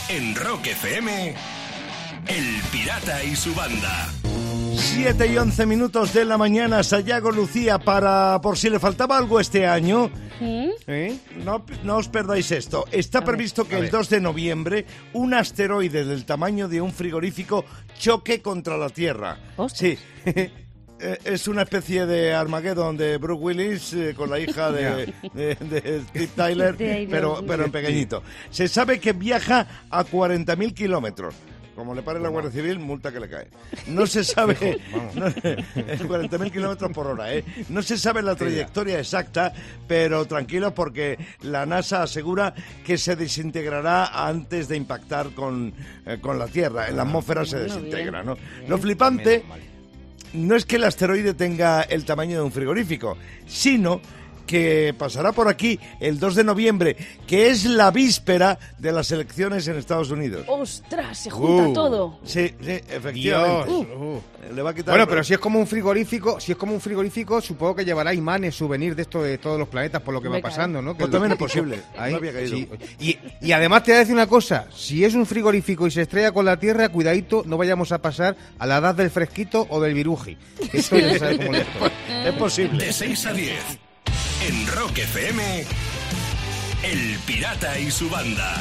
en 0.08 0.35
Rock 0.37 0.67
FM, 0.69 1.35
El 2.29 2.44
Pirata 2.73 3.25
y 3.25 3.35
su 3.37 3.55
banda. 3.55 4.08
7 4.76 5.26
y 5.26 5.37
11 5.37 5.67
minutos 5.67 6.12
de 6.14 6.25
la 6.25 6.38
mañana, 6.38 6.82
Sayago 6.82 7.31
Lucía, 7.31 7.79
para 7.79 8.41
por 8.41 8.56
si 8.58 8.70
le 8.70 8.79
faltaba 8.79 9.17
algo 9.19 9.41
este 9.41 9.67
año. 9.67 10.11
¿Mm? 10.41 10.69
¿Eh? 10.87 11.19
No, 11.44 11.64
no 11.82 11.97
os 11.97 12.08
perdáis 12.08 12.50
esto. 12.53 12.85
Está 12.93 13.19
A 13.19 13.20
ver. 13.23 13.29
previsto 13.31 13.67
que 13.67 13.76
el 13.76 13.82
ver. 13.82 13.91
2 13.91 14.08
de 14.11 14.20
noviembre 14.20 14.87
un 15.12 15.35
asteroide 15.35 16.05
del 16.05 16.25
tamaño 16.25 16.69
de 16.69 16.81
un 16.81 16.93
frigorífico 16.93 17.64
choque 17.99 18.43
contra 18.43 18.76
la 18.76 18.91
Tierra. 18.91 19.38
Ostras. 19.56 19.79
Sí. 19.79 19.99
Eh, 20.98 21.19
Es 21.25 21.46
una 21.46 21.62
especie 21.62 22.06
de 22.06 22.32
Armageddon 22.34 22.96
de 22.96 23.19
Brooke 23.19 23.43
Willis 23.44 23.93
eh, 23.93 24.14
con 24.16 24.31
la 24.31 24.38
hija 24.38 24.72
de, 24.72 25.12
de, 25.34 25.54
de 25.56 26.02
Steve 26.08 26.28
Tyler, 26.34 26.75
pero, 27.10 27.44
pero 27.46 27.64
en 27.64 27.70
pequeñito. 27.72 28.22
Se 28.50 28.66
sabe 28.69 28.98
que 28.98 29.12
viaja 29.12 29.66
a 29.90 30.04
40.000 30.04 30.72
kilómetros. 30.75 31.34
Como 31.75 31.94
le 31.94 32.00
pare 32.00 32.19
la 32.20 32.31
Guardia 32.31 32.50
Civil, 32.50 32.78
multa 32.78 33.12
que 33.12 33.20
le 33.20 33.28
cae. 33.28 33.48
No 33.88 34.06
se 34.06 34.25
sabe. 34.25 34.81
no- 35.14 35.26
40.000 35.26 36.50
kilómetros 36.50 36.90
por 36.93 37.06
hora, 37.08 37.34
¿eh? 37.34 37.44
No 37.69 37.82
se 37.82 37.98
sabe 37.98 38.22
la 38.22 38.34
trayectoria 38.34 38.98
exacta, 38.98 39.52
pero 39.87 40.25
tranquilos 40.25 40.72
porque 40.72 41.19
la 41.43 41.66
NASA 41.66 42.02
asegura 42.02 42.54
que 42.87 42.96
se 42.96 43.14
desintegrará 43.16 44.26
antes 44.26 44.69
de 44.69 44.76
impactar 44.78 45.32
con, 45.34 45.75
eh, 46.06 46.16
con 46.19 46.38
la 46.38 46.46
Tierra. 46.46 46.88
En 46.88 46.96
la 46.96 47.02
atmósfera 47.02 47.44
se 47.44 47.58
desintegra, 47.58 48.22
¿no? 48.22 48.38
Lo 48.66 48.78
flipante. 48.78 49.44
No 50.36 50.54
es 50.54 50.64
que 50.64 50.76
el 50.76 50.84
asteroide 50.84 51.34
tenga 51.34 51.82
el 51.82 52.04
tamaño 52.04 52.36
de 52.38 52.44
un 52.44 52.52
frigorífico, 52.52 53.16
sino 53.46 54.00
que 54.46 54.94
pasará 54.96 55.32
por 55.32 55.48
aquí 55.48 55.78
el 56.00 56.19
2 56.19 56.34
de 56.37 56.44
noviembre, 56.44 56.96
que 57.26 57.50
es 57.50 57.64
la 57.64 57.90
víspera 57.90 58.58
de 58.78 58.93
las 58.93 59.10
elecciones 59.10 59.66
en 59.69 59.76
Estados 59.76 60.10
Unidos. 60.10 60.44
¡Ostras! 60.48 61.19
Se 61.19 61.31
junta 61.31 61.69
Uh. 61.69 61.72
todo. 61.72 62.19
Sí, 62.24 62.48
sí, 62.48 62.55
Dios. 62.60 62.81
efectivamente. 62.88 63.72
Uh. 63.72 64.20
Le 64.55 64.62
va 64.62 64.70
a 64.70 64.74
quitar 64.74 64.93
Bueno, 64.94 65.08
pero 65.08 65.24
si 65.24 65.32
es 65.34 65.41
como 65.41 65.58
un 65.58 65.67
frigorífico, 65.67 66.38
si 66.38 66.53
es 66.53 66.58
como 66.58 66.72
un 66.72 66.81
frigorífico, 66.81 67.41
supongo 67.41 67.74
que 67.74 67.84
llevará 67.84 68.15
imanes, 68.15 68.55
souvenirs 68.55 68.94
de 68.94 69.03
esto 69.03 69.20
de 69.22 69.38
todos 69.38 69.58
los 69.58 69.67
planetas 69.67 70.00
por 70.03 70.15
lo 70.15 70.20
que 70.22 70.29
va 70.29 70.38
pasando, 70.38 70.81
¿no? 70.81 70.93
Que 70.93 71.00
Pues 71.00 71.10
también 71.10 71.32
es 71.32 71.38
posible, 71.38 71.81
no 71.96 72.03
había 72.17 72.32
caído. 72.32 72.56
sí. 72.56 72.69
Y, 73.00 73.19
y 73.46 73.53
además 73.53 73.82
te 73.82 73.91
voy 73.91 73.96
a 73.96 74.00
decir 74.00 74.15
una 74.15 74.29
cosa, 74.29 74.67
si 74.72 75.05
es 75.05 75.15
un 75.15 75.26
frigorífico 75.26 75.88
y 75.88 75.91
se 75.91 76.03
estrella 76.03 76.31
con 76.31 76.44
la 76.44 76.58
Tierra, 76.60 76.88
cuidadito, 76.91 77.43
no 77.44 77.56
vayamos 77.56 77.91
a 77.91 77.98
pasar 78.00 78.36
a 78.58 78.67
la 78.67 78.76
edad 78.79 78.94
del 78.94 79.10
fresquito 79.10 79.67
o 79.69 79.81
del 79.81 79.94
viruji. 79.94 80.36
Esto 80.72 80.96
ya 80.96 81.10
se 81.15 81.19
sabe 81.19 81.36
cómo 81.38 81.53
es 81.55 81.60
esto. 81.67 81.91
es 82.29 82.34
posible. 82.34 82.84
De 82.86 82.93
6 82.93 83.26
a 83.26 83.32
10 83.32 83.55
en 84.43 84.66
Rock 84.66 84.98
FM, 84.98 85.64
El 86.82 87.19
Pirata 87.26 87.78
y 87.78 87.90
su 87.90 88.08
banda. 88.10 88.55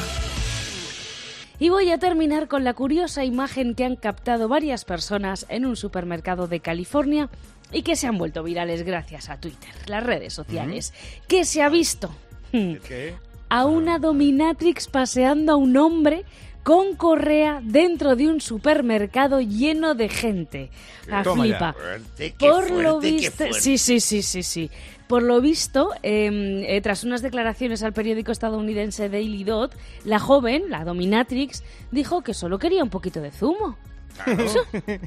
Y 1.58 1.68
voy 1.68 1.90
a 1.90 1.98
terminar 1.98 2.48
con 2.48 2.64
la 2.64 2.74
curiosa 2.74 3.24
imagen 3.24 3.74
que 3.74 3.84
han 3.84 3.96
captado 3.96 4.48
varias 4.48 4.84
personas 4.84 5.46
en 5.48 5.66
un 5.66 5.76
supermercado 5.76 6.48
de 6.48 6.60
California 6.60 7.30
y 7.72 7.82
que 7.82 7.96
se 7.96 8.06
han 8.06 8.18
vuelto 8.18 8.42
virales 8.42 8.82
gracias 8.82 9.28
a 9.28 9.38
Twitter, 9.40 9.70
las 9.86 10.04
redes 10.04 10.32
sociales. 10.32 10.92
¿Qué 11.28 11.44
se 11.44 11.62
ha 11.62 11.68
visto? 11.68 12.10
Hmm. 12.52 12.74
¿Qué? 12.86 13.14
A 13.48 13.64
una 13.64 13.98
dominatrix 13.98 14.88
paseando 14.88 15.52
a 15.52 15.56
un 15.56 15.76
hombre 15.76 16.24
con 16.66 16.96
correa 16.96 17.60
dentro 17.62 18.16
de 18.16 18.26
un 18.26 18.40
supermercado 18.40 19.40
lleno 19.40 19.94
de 19.94 20.08
gente. 20.08 20.70
La 21.06 21.22
Toma 21.22 21.46
ya. 21.46 21.52
flipa. 21.56 21.72
Fuerte, 21.74 22.34
qué 22.36 22.48
Por 22.48 22.70
lo 22.72 23.00
fuerte, 23.00 23.10
visto, 23.12 23.44
sí, 23.52 23.78
sí, 23.78 24.00
sí, 24.00 24.20
sí, 24.20 24.42
sí. 24.42 24.70
Por 25.08 25.22
lo 25.22 25.40
visto, 25.40 25.90
eh, 26.02 26.64
eh, 26.68 26.80
tras 26.80 27.04
unas 27.04 27.22
declaraciones 27.22 27.82
al 27.82 27.92
periódico 27.92 28.32
estadounidense 28.32 29.08
Daily 29.08 29.44
Dot, 29.44 29.76
la 30.04 30.18
joven, 30.18 30.64
la 30.68 30.84
dominatrix, 30.84 31.62
dijo 31.92 32.22
que 32.22 32.34
solo 32.34 32.58
quería 32.58 32.82
un 32.82 32.90
poquito 32.90 33.20
de 33.20 33.30
zumo. 33.30 33.76
¿Qué 34.24 34.98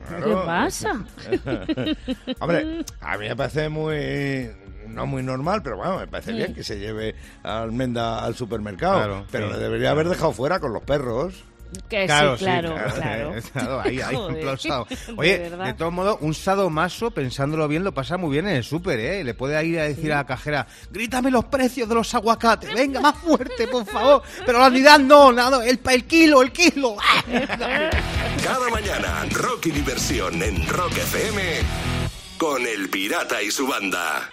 pasa? 0.45 1.05
Hombre, 2.39 2.85
a 3.01 3.17
mí 3.17 3.27
me 3.27 3.35
parece 3.35 3.67
muy 3.67 4.49
no 4.89 5.05
muy 5.05 5.23
normal, 5.23 5.61
pero 5.63 5.77
bueno, 5.77 5.99
me 5.99 6.07
parece 6.07 6.33
bien 6.33 6.53
que 6.53 6.63
se 6.63 6.79
lleve 6.79 7.15
almenda 7.43 8.23
al 8.23 8.35
supermercado. 8.35 8.97
Claro, 8.97 9.25
pero 9.31 9.47
sí. 9.47 9.53
le 9.53 9.59
debería 9.59 9.91
haber 9.91 10.09
dejado 10.09 10.31
fuera 10.31 10.59
con 10.59 10.73
los 10.73 10.83
perros. 10.83 11.43
Que 11.87 12.05
Claro, 12.05 12.33
sí, 12.33 12.39
sí, 12.39 12.45
claro, 12.45 12.73
claro. 12.75 12.93
claro. 12.95 13.33
Claro, 13.53 13.81
ahí, 13.81 13.99
ahí, 14.01 14.15
de 14.33 15.13
Oye, 15.17 15.37
verdad. 15.37 15.65
de 15.65 15.73
todos 15.73 15.93
modos, 15.93 16.17
un 16.21 16.33
sadomaso, 16.33 17.11
pensándolo 17.11 17.67
bien, 17.67 17.83
lo 17.83 17.93
pasa 17.93 18.17
muy 18.17 18.31
bien 18.31 18.47
en 18.47 18.55
el 18.57 18.63
súper, 18.63 18.99
¿eh? 18.99 19.23
Le 19.23 19.33
puede 19.33 19.63
ir 19.65 19.79
a 19.79 19.83
decir 19.83 20.11
a 20.13 20.17
la 20.17 20.25
cajera, 20.25 20.67
grítame 20.91 21.31
los 21.31 21.45
precios 21.45 21.87
de 21.87 21.95
los 21.95 22.13
aguacates, 22.15 22.73
venga, 22.73 22.99
más 22.99 23.15
fuerte, 23.15 23.67
por 23.67 23.85
favor. 23.85 24.23
Pero 24.45 24.59
la 24.59 24.67
unidad 24.67 24.99
no, 24.99 25.31
nada, 25.31 25.65
el, 25.65 25.79
el 25.89 26.03
kilo, 26.05 26.41
el 26.41 26.51
kilo. 26.51 26.95
Cada 28.43 28.69
mañana, 28.69 29.25
rock 29.31 29.67
y 29.67 29.71
diversión 29.71 30.41
en 30.41 30.67
Rock 30.67 30.97
FM 30.97 31.41
con 32.37 32.65
El 32.65 32.89
Pirata 32.89 33.41
y 33.41 33.51
su 33.51 33.67
banda. 33.67 34.31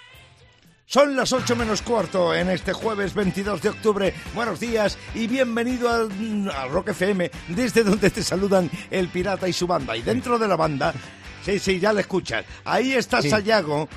Son 0.89 1.17
las 1.17 1.33
8 1.33 1.53
menos 1.57 1.81
cuarto 1.81 2.33
en 2.33 2.49
este 2.49 2.71
jueves 2.71 3.13
22 3.13 3.61
de 3.61 3.67
octubre. 3.69 4.13
Buenos 4.33 4.57
días 4.61 4.97
y 5.13 5.27
bienvenido 5.27 5.89
al, 5.91 6.09
al 6.49 6.69
Rock 6.69 6.89
FM, 6.89 7.29
desde 7.49 7.83
donde 7.83 8.09
te 8.09 8.23
saludan 8.23 8.71
el 8.89 9.09
pirata 9.09 9.49
y 9.49 9.53
su 9.53 9.67
banda. 9.67 9.97
Y 9.97 10.01
dentro 10.01 10.39
de 10.39 10.47
la 10.47 10.55
banda, 10.55 10.93
sí, 11.43 11.59
sí, 11.59 11.77
ya 11.81 11.91
le 11.91 12.01
escuchas. 12.01 12.45
Ahí 12.63 12.93
está 12.93 13.21
Sí. 13.21 13.29
Sayago 13.29 13.89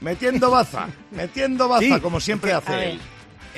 metiendo 0.00 0.48
baza, 0.48 0.86
metiendo 1.10 1.66
baza, 1.68 1.96
Sí. 1.96 2.00
como 2.00 2.20
siempre 2.20 2.52
A 2.52 2.58
hace 2.58 2.90
él. 2.90 3.00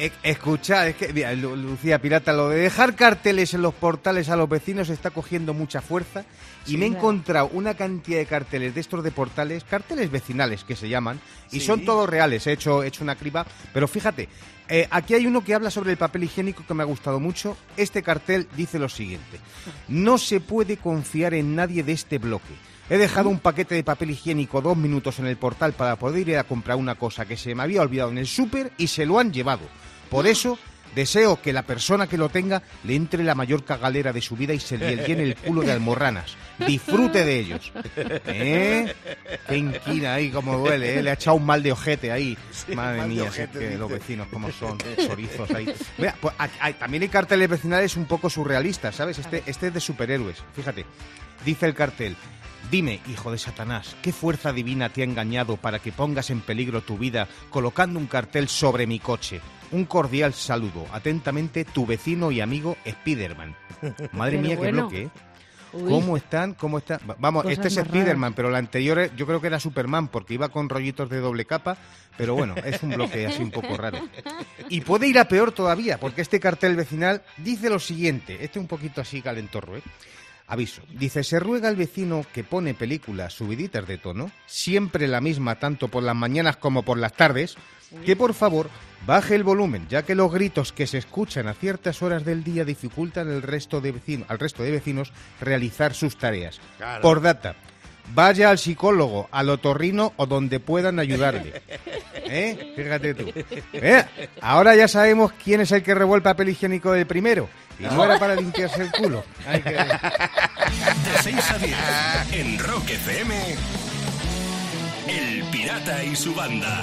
Eh, 0.01 0.13
Escucha, 0.23 0.87
es 0.87 0.95
que, 0.95 1.13
mira, 1.13 1.33
Lu- 1.35 1.57
Lucía 1.57 1.99
Pirata, 2.01 2.33
lo 2.33 2.51
de 2.51 2.59
dejar 2.61 2.95
carteles 2.95 3.53
en 3.55 3.63
los 3.63 3.75
portales 3.75 4.29
a 4.29 4.37
los 4.37 4.49
vecinos 4.49 4.89
está 4.91 5.11
cogiendo 5.11 5.55
mucha 5.55 5.81
fuerza 5.81 6.25
y 6.67 6.77
me 6.77 6.87
he 6.87 6.89
claro. 6.91 6.99
encontrado 7.01 7.51
una 7.53 7.75
cantidad 7.75 8.19
de 8.19 8.27
carteles 8.27 8.75
de 8.77 8.81
estos 8.81 9.03
de 9.03 9.11
portales, 9.11 9.65
carteles 9.65 10.11
vecinales 10.11 10.63
que 10.63 10.77
se 10.77 10.89
llaman, 10.89 11.19
y 11.51 11.59
Sí. 11.59 11.67
son 11.67 11.85
todos 11.85 12.09
reales, 12.09 12.47
he 12.47 12.53
hecho, 12.53 12.85
he 12.85 12.87
hecho 12.89 13.03
una 13.03 13.17
criba, 13.17 13.45
pero 13.75 13.89
fíjate, 13.89 14.29
eh, 14.69 14.87
aquí 14.91 15.15
hay 15.15 15.27
uno 15.27 15.43
que 15.43 15.55
habla 15.55 15.71
sobre 15.71 15.91
el 15.91 15.97
papel 15.97 16.23
higiénico 16.25 16.65
que 16.65 16.75
me 16.75 16.83
ha 16.85 16.87
gustado 16.87 17.19
mucho. 17.19 17.57
Este 17.77 18.03
cartel 18.03 18.47
dice 18.57 18.79
lo 18.79 18.89
siguiente, 18.89 19.41
no 19.89 20.17
se 20.19 20.39
puede 20.39 20.77
confiar 20.77 21.35
en 21.35 21.57
nadie 21.57 21.83
de 21.83 21.93
este 21.93 22.19
bloque. 22.19 22.55
He 22.91 22.99
dejado 22.99 23.29
un 23.31 23.39
paquete 23.41 23.75
de 23.75 23.83
papel 23.85 24.13
higiénico 24.13 24.63
dos 24.63 24.77
minutos 24.77 25.19
en 25.19 25.27
el 25.27 25.37
portal 25.37 25.73
para 25.73 25.97
poder 25.97 26.29
ir 26.29 26.39
a 26.39 26.45
comprar 26.45 26.77
una 26.77 26.95
cosa 26.95 27.27
que 27.27 27.37
se 27.37 27.55
me 27.55 27.63
había 27.65 27.83
olvidado 27.83 28.11
en 28.11 28.19
el 28.19 28.27
súper 28.27 28.73
y 28.79 28.87
se 28.87 29.05
lo 29.05 29.19
han 29.19 29.33
llevado. 29.33 29.61
Por 30.11 30.27
eso 30.27 30.59
deseo 30.95 31.41
que 31.41 31.53
la 31.53 31.63
persona 31.63 32.07
que 32.07 32.17
lo 32.17 32.29
tenga 32.29 32.63
le 32.85 32.97
entre 32.97 33.23
la 33.23 33.35
mayor 33.35 33.63
cagalera 33.65 34.13
de 34.13 34.21
su 34.23 34.37
vida 34.37 34.55
y 34.55 34.59
se 34.59 34.79
le 34.79 34.97
llene 35.07 35.23
el 35.23 35.37
culo 35.37 35.61
de 35.63 35.71
almorranas. 35.73 36.37
Disfrute 36.67 37.25
de 37.25 37.39
ellos. 37.39 37.73
¿Eh? 38.27 38.95
Qué 39.49 39.57
inquina 39.57 40.15
ahí, 40.15 40.31
como 40.31 40.59
duele, 40.59 40.99
¿eh? 40.99 41.03
Le 41.03 41.11
ha 41.11 41.15
echado 41.15 41.37
un 41.37 41.47
mal 41.47 41.63
de 41.63 41.73
ojete 41.73 42.11
ahí. 42.11 42.37
Madre 42.75 43.07
mía, 43.07 43.25
es 43.25 43.29
ojete, 43.29 43.59
que 43.59 43.67
dice. 43.67 43.79
los 43.79 43.91
vecinos 43.91 44.27
como 44.29 44.51
son, 44.51 44.79
chorizos 45.07 45.51
ahí. 45.53 45.73
Mira, 45.99 46.17
pues, 46.21 46.35
hay- 46.39 46.51
hay- 46.61 46.75
también 46.75 47.03
hay 47.05 47.09
carteles 47.11 47.49
vecinales 47.49 47.97
un 47.97 48.07
poco 48.07 48.29
surrealistas, 48.31 48.97
¿sabes? 48.97 49.19
Este, 49.19 49.43
este 49.47 49.69
es 49.69 49.75
de 49.75 49.81
superhéroes. 49.81 50.39
Fíjate, 50.55 50.85
dice 51.45 51.67
el 51.67 51.75
cartel. 51.75 52.17
Dime, 52.71 53.01
hijo 53.09 53.31
de 53.31 53.39
Satanás, 53.39 53.95
¿qué 54.03 54.13
fuerza 54.13 54.53
divina 54.53 54.89
te 54.91 55.03
ha 55.03 55.05
engañado 55.05 55.57
para 55.57 55.79
que 55.79 55.93
pongas 55.93 56.29
en 56.31 56.41
peligro 56.41 56.83
tu 56.83 56.99
vida 56.99 57.27
colocando 57.51 57.99
un 57.99 58.07
cartel 58.09 58.49
sobre 58.49 58.87
mi 58.87 58.99
coche? 58.99 59.41
Un 59.71 59.85
cordial 59.85 60.33
saludo. 60.35 60.87
Atentamente, 60.93 61.65
tu 61.65 61.87
vecino 61.87 62.31
y 62.31 62.41
amigo 62.41 62.77
Spiderman. 62.89 63.55
Madre 64.13 64.39
mía, 64.39 64.57
qué 64.61 64.73
bloque, 64.73 65.03
¿eh? 65.03 65.09
Uy, 65.75 65.91
¿Cómo 65.91 66.17
están? 66.17 66.55
¿Cómo 66.55 66.79
están? 66.79 66.99
Va- 67.09 67.17
Vamos, 67.19 67.43
Cosas 67.43 67.59
este 67.67 67.69
es 67.69 67.87
Spiderman, 67.87 68.33
pero 68.33 68.49
la 68.51 68.57
anterior 68.57 69.15
yo 69.15 69.27
creo 69.27 69.39
que 69.43 69.49
era 69.49 69.61
Superman 69.61 70.09
porque 70.09 70.33
iba 70.33 70.49
con 70.49 70.71
rollitos 70.71 71.11
de 71.11 71.19
doble 71.21 71.45
capa, 71.45 71.77
pero 72.17 72.35
bueno, 72.35 72.55
es 72.65 72.83
un 72.83 72.91
bloque 72.91 73.27
así 73.27 73.43
un 73.43 73.51
poco 73.51 73.77
raro. 73.77 73.99
Y 74.71 74.81
puede 74.81 75.07
ir 75.09 75.19
a 75.19 75.29
peor 75.29 75.53
todavía, 75.53 75.99
porque 76.01 76.23
este 76.23 76.41
cartel 76.41 76.75
vecinal 76.75 77.23
dice 77.37 77.69
lo 77.69 77.79
siguiente, 77.79 78.39
este 78.43 78.59
un 78.59 78.67
poquito 78.67 79.03
así 79.03 79.21
calentorro, 79.21 79.77
¿eh? 79.77 79.83
Aviso. 80.49 80.83
Dice, 80.91 81.23
se 81.25 81.39
ruega 81.39 81.69
al 81.69 81.77
vecino 81.77 82.25
que 82.33 82.43
pone 82.43 82.73
películas 82.75 83.35
subiditas 83.35 83.87
de 83.87 83.99
tono, 83.99 84.31
siempre 84.47 85.07
la 85.07 85.21
misma 85.21 85.57
tanto 85.57 85.89
por 85.89 86.03
las 86.03 86.17
mañanas 86.17 86.57
como 86.57 86.83
por 86.83 86.99
las 86.99 87.13
tardes, 87.13 87.57
que 88.05 88.17
por 88.17 88.35
favor 88.35 88.69
baje 89.07 89.35
el 89.35 89.45
volumen, 89.45 89.87
ya 89.89 90.03
que 90.03 90.15
los 90.15 90.33
gritos 90.33 90.73
que 90.73 90.87
se 90.87 90.99
escuchan 90.99 91.49
a 91.49 91.55
ciertas 91.55 92.03
horas 92.03 92.25
del 92.25 92.45
día 92.45 92.65
dificultan 92.65 93.29
el 93.31 93.43
resto 93.43 93.81
de 93.81 93.93
vecino- 93.93 94.25
al 94.29 94.39
resto 94.39 94.63
de 94.63 94.71
vecinos 94.73 95.13
realizar 95.41 95.95
sus 95.95 96.17
tareas. 96.17 96.61
Claro. 96.79 97.03
Por 97.03 97.21
data, 97.23 97.55
vaya 98.15 98.51
al 98.51 98.59
psicólogo, 98.59 99.29
al 99.31 99.51
otorrino 99.51 100.13
o 100.17 100.27
donde 100.27 100.61
puedan 100.61 100.99
ayudarle. 100.99 101.63
¿Eh? 102.31 102.73
Fíjate 102.77 103.15
tú. 103.15 103.33
¿Eh? 103.73 104.05
Ahora 104.41 104.75
ya 104.77 104.87
sabemos 104.89 105.33
quién 105.43 105.61
es 105.63 105.73
el 105.73 105.83
que 105.83 105.95
revuelve 105.95 106.19
el 106.19 106.23
papel 106.35 106.49
higiénico 106.51 106.93
del 106.93 107.07
primero. 107.07 107.49
Y 107.79 107.85
no 107.85 108.05
era 108.05 108.19
para 108.19 108.35
limpiarse 108.35 108.83
el 108.83 108.91
culo. 108.93 109.25
Hay 109.47 109.61
que- 109.63 109.71
De 109.71 111.23
6 111.23 111.51
a 111.51 111.59
10 111.59 111.77
en 112.33 112.59
Rock 112.59 112.91
FM. 112.91 113.35
El 115.07 115.43
Pirata 115.51 116.03
y 116.05 116.17
su 116.17 116.35
banda. 116.35 116.83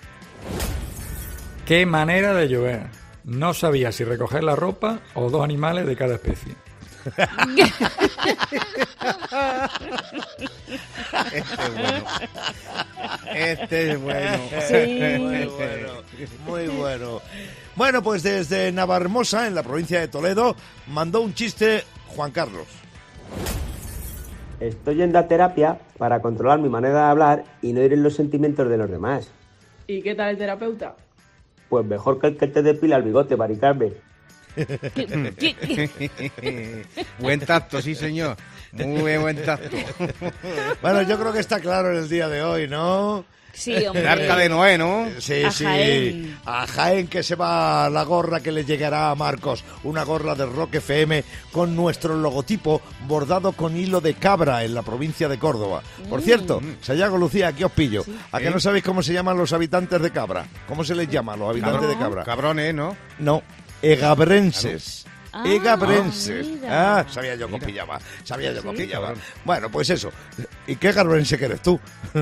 Qué 1.67 1.85
manera 1.85 2.33
de 2.33 2.49
llover. 2.49 2.87
No 3.25 3.53
sabía 3.53 3.93
si 3.93 4.05
recoger 4.05 4.43
la 4.43 4.57
ropa 4.57 5.01
o 5.15 5.29
dos 5.29 5.45
animales 5.45 5.87
de 5.87 5.97
cada 5.97 6.15
especie. 6.15 6.55
Este 13.35 13.93
es 13.93 14.01
bueno. 14.03 14.39
Este 14.53 15.13
es 15.15 15.19
bueno. 15.19 15.19
Sí. 15.19 15.19
Muy 15.19 15.47
bueno, 15.47 15.93
muy 16.47 16.67
bueno. 16.69 17.21
Bueno, 17.77 18.03
pues 18.03 18.23
desde 18.23 18.71
Navarmosa, 18.73 19.47
en 19.47 19.55
la 19.55 19.63
provincia 19.63 20.01
de 20.01 20.09
Toledo, 20.09 20.55
mandó 20.89 21.21
un 21.23 21.35
chiste 21.35 21.85
Juan 22.09 22.31
Carlos. 22.31 22.67
Estoy 24.61 24.97
yendo 24.97 25.19
a 25.19 25.27
terapia 25.27 25.79
para 25.99 26.21
controlar 26.21 26.59
mi 26.61 26.69
manera 26.69 27.05
de 27.05 27.11
hablar 27.11 27.45
y 27.63 27.73
no 27.73 27.81
ir 27.83 27.93
en 27.95 28.03
los 28.03 28.15
sentimientos 28.15 28.69
de 28.69 28.77
los 28.77 28.91
demás. 28.91 29.29
¿Y 29.87 30.03
qué 30.03 30.15
tal 30.15 30.31
el 30.31 30.39
terapeuta? 30.39 30.95
Pues 31.69 31.85
mejor 31.87 32.21
que 32.21 32.29
el 32.29 32.37
que 32.37 32.47
te 32.47 32.63
depila 32.63 32.97
el 32.97 33.03
bigote, 33.03 33.37
Mari 33.37 33.57
Carmen. 33.57 33.91
¿Qué- 33.91 33.95
qué- 33.95 34.12
buen 37.19 37.41
tacto, 37.41 37.83
sí, 37.83 37.95
señor. 37.95 38.37
Muy 38.73 39.17
buen 39.19 39.43
tacto. 39.45 39.77
Bueno, 40.81 41.03
yo 41.03 41.19
creo 41.19 41.33
que 41.33 41.41
está 41.41 41.61
claro 41.61 41.91
en 41.93 41.99
el 41.99 42.09
día 42.09 42.29
de 42.29 42.43
hoy, 42.43 42.69
¿no? 42.69 43.25
Sí, 43.55 43.75
El 43.75 43.89
hombre. 43.89 44.09
arca 44.09 44.35
de 44.37 44.49
Noé, 44.49 44.79
¿no? 44.79 45.09
Sí, 45.19 45.45
A 45.45 45.51
sí. 45.51 45.65
Jaén. 45.65 46.39
A 46.47 46.67
Jaén 46.67 47.07
que 47.07 47.23
se 47.23 47.35
va 47.35 47.91
la 47.91 48.03
gorra 48.05 48.41
que 48.41 48.51
le 48.51 48.65
llegará 48.65 49.11
a 49.11 49.15
Marcos. 49.15 49.63
Una 49.85 50.05
gorra 50.05 50.35
de 50.35 50.47
Rock 50.47 50.77
FM 50.77 51.23
con 51.53 51.77
nuestro 51.77 52.17
logotipo 52.17 52.81
bordado 53.07 53.53
con 53.53 53.77
hilo 53.77 54.01
de 54.01 54.15
cabra 54.15 54.65
en 54.65 54.73
la 54.75 54.81
provincia 54.81 55.29
de 55.29 55.39
Córdoba. 55.39 55.83
Por 56.09 56.21
Mm. 56.21 56.25
cierto, 56.25 56.63
Sayago 56.81 57.19
Lucía, 57.19 57.49
aquí 57.49 57.63
os 57.63 57.73
pillo. 57.73 58.07
¿A 58.33 58.41
que 58.41 58.51
no 58.51 58.59
sabéis 58.59 58.85
cómo 58.85 59.03
se 59.03 59.13
llaman 59.13 59.37
los 59.37 59.53
habitantes 59.53 60.01
de 60.01 60.11
cabra? 60.11 60.47
¿Cómo 60.67 60.83
se 60.83 60.95
les 60.95 61.11
llama 61.11 61.35
a 61.35 61.37
los 61.37 61.51
habitantes 61.51 61.91
de 61.91 61.99
cabra? 61.99 62.25
Cabrones, 62.25 62.75
¿no? 62.75 62.97
No, 63.19 63.43
egabrenses. 63.83 65.05
Ah, 65.33 65.45
Egabrenses. 65.47 66.47
mira. 66.47 66.99
Ah, 66.99 67.07
sabía 67.09 67.35
yo 67.37 67.49
que 67.49 67.55
os 67.55 67.65
pillaba. 67.65 67.99
Sabía 68.23 68.53
yo 68.53 68.61
que 68.63 68.69
os 68.69 68.77
pillaba. 68.77 69.15
Bueno, 69.45 69.71
pues 69.71 69.89
eso. 69.91 70.13
¿Y 70.67 70.77
qué 70.77 70.91
egabrense 70.91 71.39
que 71.39 71.47
eres 71.47 71.63
tú? 71.63 71.81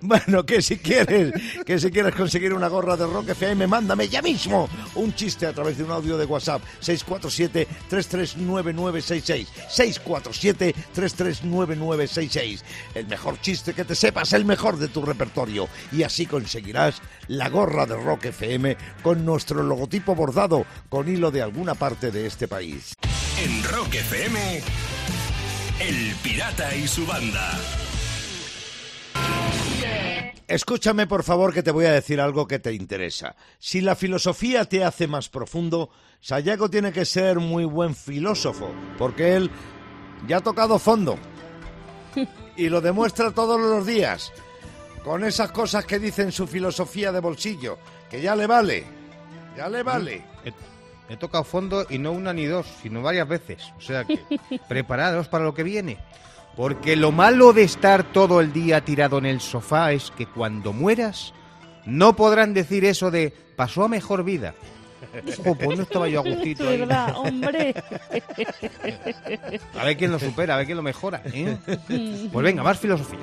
bueno, 0.00 0.44
que 0.44 0.60
si 0.60 0.78
quieres, 0.78 1.32
que 1.64 1.78
si 1.78 1.90
quieres 1.90 2.14
conseguir 2.14 2.52
una 2.52 2.66
gorra 2.68 2.96
de 2.96 3.06
Rock 3.06 3.28
FM, 3.30 3.66
mándame 3.68 4.08
ya 4.08 4.20
mismo 4.22 4.68
un 4.96 5.14
chiste 5.14 5.46
a 5.46 5.52
través 5.52 5.78
de 5.78 5.84
un 5.84 5.92
audio 5.92 6.18
de 6.18 6.24
WhatsApp 6.24 6.62
647-339966. 6.82 9.46
647-339966. 9.70 12.60
El 12.94 13.06
mejor 13.06 13.40
chiste 13.40 13.72
que 13.72 13.84
te 13.84 13.94
sepas, 13.94 14.32
el 14.32 14.44
mejor 14.44 14.76
de 14.78 14.88
tu 14.88 15.02
repertorio. 15.02 15.68
Y 15.92 16.02
así 16.02 16.26
conseguirás 16.26 17.00
la 17.28 17.48
gorra 17.48 17.86
de 17.86 17.94
Rock 17.96 18.24
FM 18.26 18.76
con 19.02 19.24
nuestro 19.24 19.62
logotipo 19.62 20.14
bordado 20.14 20.64
con 20.88 21.08
hilo 21.08 21.30
de 21.30 21.42
alguna 21.42 21.74
parte 21.74 22.10
de 22.10 22.26
este 22.26 22.48
país. 22.48 22.94
En 23.42 23.64
Rock 23.64 23.94
FM. 23.94 24.60
El 25.80 26.14
Pirata 26.22 26.74
y 26.74 26.86
su 26.86 27.06
banda. 27.06 27.58
Escúchame, 30.50 31.06
por 31.06 31.22
favor, 31.22 31.54
que 31.54 31.62
te 31.62 31.70
voy 31.70 31.86
a 31.86 31.92
decir 31.92 32.20
algo 32.20 32.48
que 32.48 32.58
te 32.58 32.72
interesa. 32.72 33.36
Si 33.60 33.80
la 33.80 33.94
filosofía 33.94 34.64
te 34.64 34.84
hace 34.84 35.06
más 35.06 35.28
profundo, 35.28 35.90
Sayago 36.20 36.68
tiene 36.68 36.92
que 36.92 37.04
ser 37.04 37.38
muy 37.38 37.64
buen 37.64 37.94
filósofo, 37.94 38.74
porque 38.98 39.36
él 39.36 39.48
ya 40.26 40.38
ha 40.38 40.40
tocado 40.40 40.78
fondo. 40.78 41.16
Y 42.56 42.68
lo 42.68 42.80
demuestra 42.80 43.30
todos 43.30 43.58
los 43.58 43.86
días, 43.86 44.32
con 45.04 45.24
esas 45.24 45.52
cosas 45.52 45.84
que 45.84 45.98
dice 45.98 46.22
en 46.22 46.32
su 46.32 46.46
filosofía 46.46 47.12
de 47.12 47.20
bolsillo, 47.20 47.78
que 48.10 48.20
ya 48.20 48.36
le 48.36 48.46
vale, 48.46 48.84
ya 49.56 49.68
le 49.68 49.82
vale. 49.82 50.24
He, 50.44 51.12
he 51.12 51.16
tocado 51.16 51.44
fondo 51.44 51.86
y 51.88 51.98
no 51.98 52.12
una 52.12 52.32
ni 52.32 52.46
dos, 52.46 52.66
sino 52.82 53.02
varias 53.02 53.28
veces. 53.28 53.72
O 53.76 53.80
sea 53.80 54.04
que 54.04 54.20
preparados 54.68 55.28
para 55.28 55.44
lo 55.44 55.54
que 55.54 55.62
viene. 55.62 55.98
Porque 56.56 56.96
lo 56.96 57.12
malo 57.12 57.52
de 57.52 57.62
estar 57.62 58.12
todo 58.12 58.40
el 58.40 58.52
día 58.52 58.84
tirado 58.84 59.18
en 59.18 59.26
el 59.26 59.40
sofá 59.40 59.92
es 59.92 60.10
que 60.10 60.26
cuando 60.26 60.72
mueras 60.72 61.32
no 61.86 62.16
podrán 62.16 62.54
decir 62.54 62.84
eso 62.84 63.10
de 63.10 63.32
pasó 63.56 63.84
a 63.84 63.88
mejor 63.88 64.24
vida. 64.24 64.54
Oh, 65.44 65.56
pues 65.56 65.76
no 65.76 65.82
estaba 65.82 66.08
yo 66.08 66.20
a 66.20 66.22
gustito 66.22 66.68
ahí. 66.68 66.78
¿Verdad, 66.78 67.16
hombre? 67.16 67.74
A 69.80 69.84
ver 69.84 69.96
quién 69.96 70.12
lo 70.12 70.20
supera, 70.20 70.54
a 70.54 70.58
ver 70.58 70.66
quién 70.66 70.76
lo 70.76 70.84
mejora. 70.84 71.20
¿eh? 71.24 71.58
Pues 72.30 72.44
venga, 72.44 72.62
más 72.62 72.78
filosofía. 72.78 73.18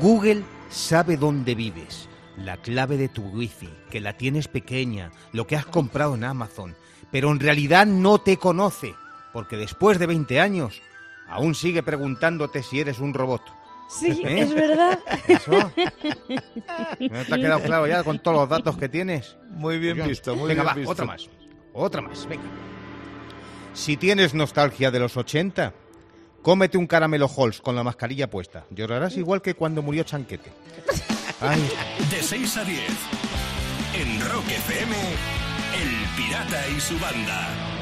Google 0.00 0.44
sabe 0.70 1.16
dónde 1.16 1.54
vives, 1.54 2.08
la 2.36 2.56
clave 2.56 2.96
de 2.96 3.08
tu 3.08 3.22
wifi, 3.22 3.68
que 3.90 4.00
la 4.00 4.16
tienes 4.16 4.46
pequeña, 4.48 5.10
lo 5.32 5.46
que 5.46 5.56
has 5.56 5.66
comprado 5.66 6.14
en 6.14 6.24
Amazon, 6.24 6.76
pero 7.10 7.30
en 7.32 7.40
realidad 7.40 7.86
no 7.86 8.18
te 8.18 8.36
conoce, 8.36 8.94
porque 9.32 9.56
después 9.56 9.98
de 9.98 10.06
20 10.06 10.40
años 10.40 10.80
aún 11.28 11.54
sigue 11.54 11.82
preguntándote 11.82 12.62
si 12.62 12.80
eres 12.80 13.00
un 13.00 13.12
robot. 13.14 13.42
Sí, 13.88 14.20
¿Eh? 14.24 14.40
es 14.40 14.54
verdad. 14.54 14.98
¿Eso? 15.26 15.72
¿No 17.00 17.24
te 17.24 17.34
ha 17.34 17.38
quedado 17.38 17.62
claro 17.62 17.86
ya 17.86 18.04
con 18.04 18.18
todos 18.18 18.36
los 18.36 18.48
datos 18.48 18.76
que 18.76 18.88
tienes? 18.88 19.36
Muy 19.50 19.78
bien 19.78 20.06
visto, 20.06 20.36
muy 20.36 20.48
venga, 20.48 20.62
bien 20.62 20.68
va, 20.68 20.74
visto. 20.74 20.92
otra 20.92 21.04
más. 21.06 21.28
Otra 21.72 22.02
más, 22.02 22.26
venga. 22.28 22.44
Si 23.72 23.96
tienes 23.96 24.34
nostalgia 24.34 24.90
de 24.90 24.98
los 25.00 25.16
80, 25.16 25.72
cómete 26.48 26.78
un 26.78 26.86
caramelo 26.86 27.28
Halls 27.28 27.60
con 27.60 27.76
la 27.76 27.82
mascarilla 27.82 28.30
puesta. 28.30 28.64
Llorarás 28.70 29.18
igual 29.18 29.42
que 29.42 29.52
cuando 29.52 29.82
murió 29.82 30.02
Chanquete. 30.02 30.50
De 32.10 32.22
6 32.22 32.56
a 32.56 32.64
10. 32.64 32.80
En 33.92 34.20
Rock 34.30 34.48
FM, 34.48 34.96
El 35.76 36.16
Pirata 36.16 36.66
y 36.74 36.80
su 36.80 36.98
banda. 36.98 37.77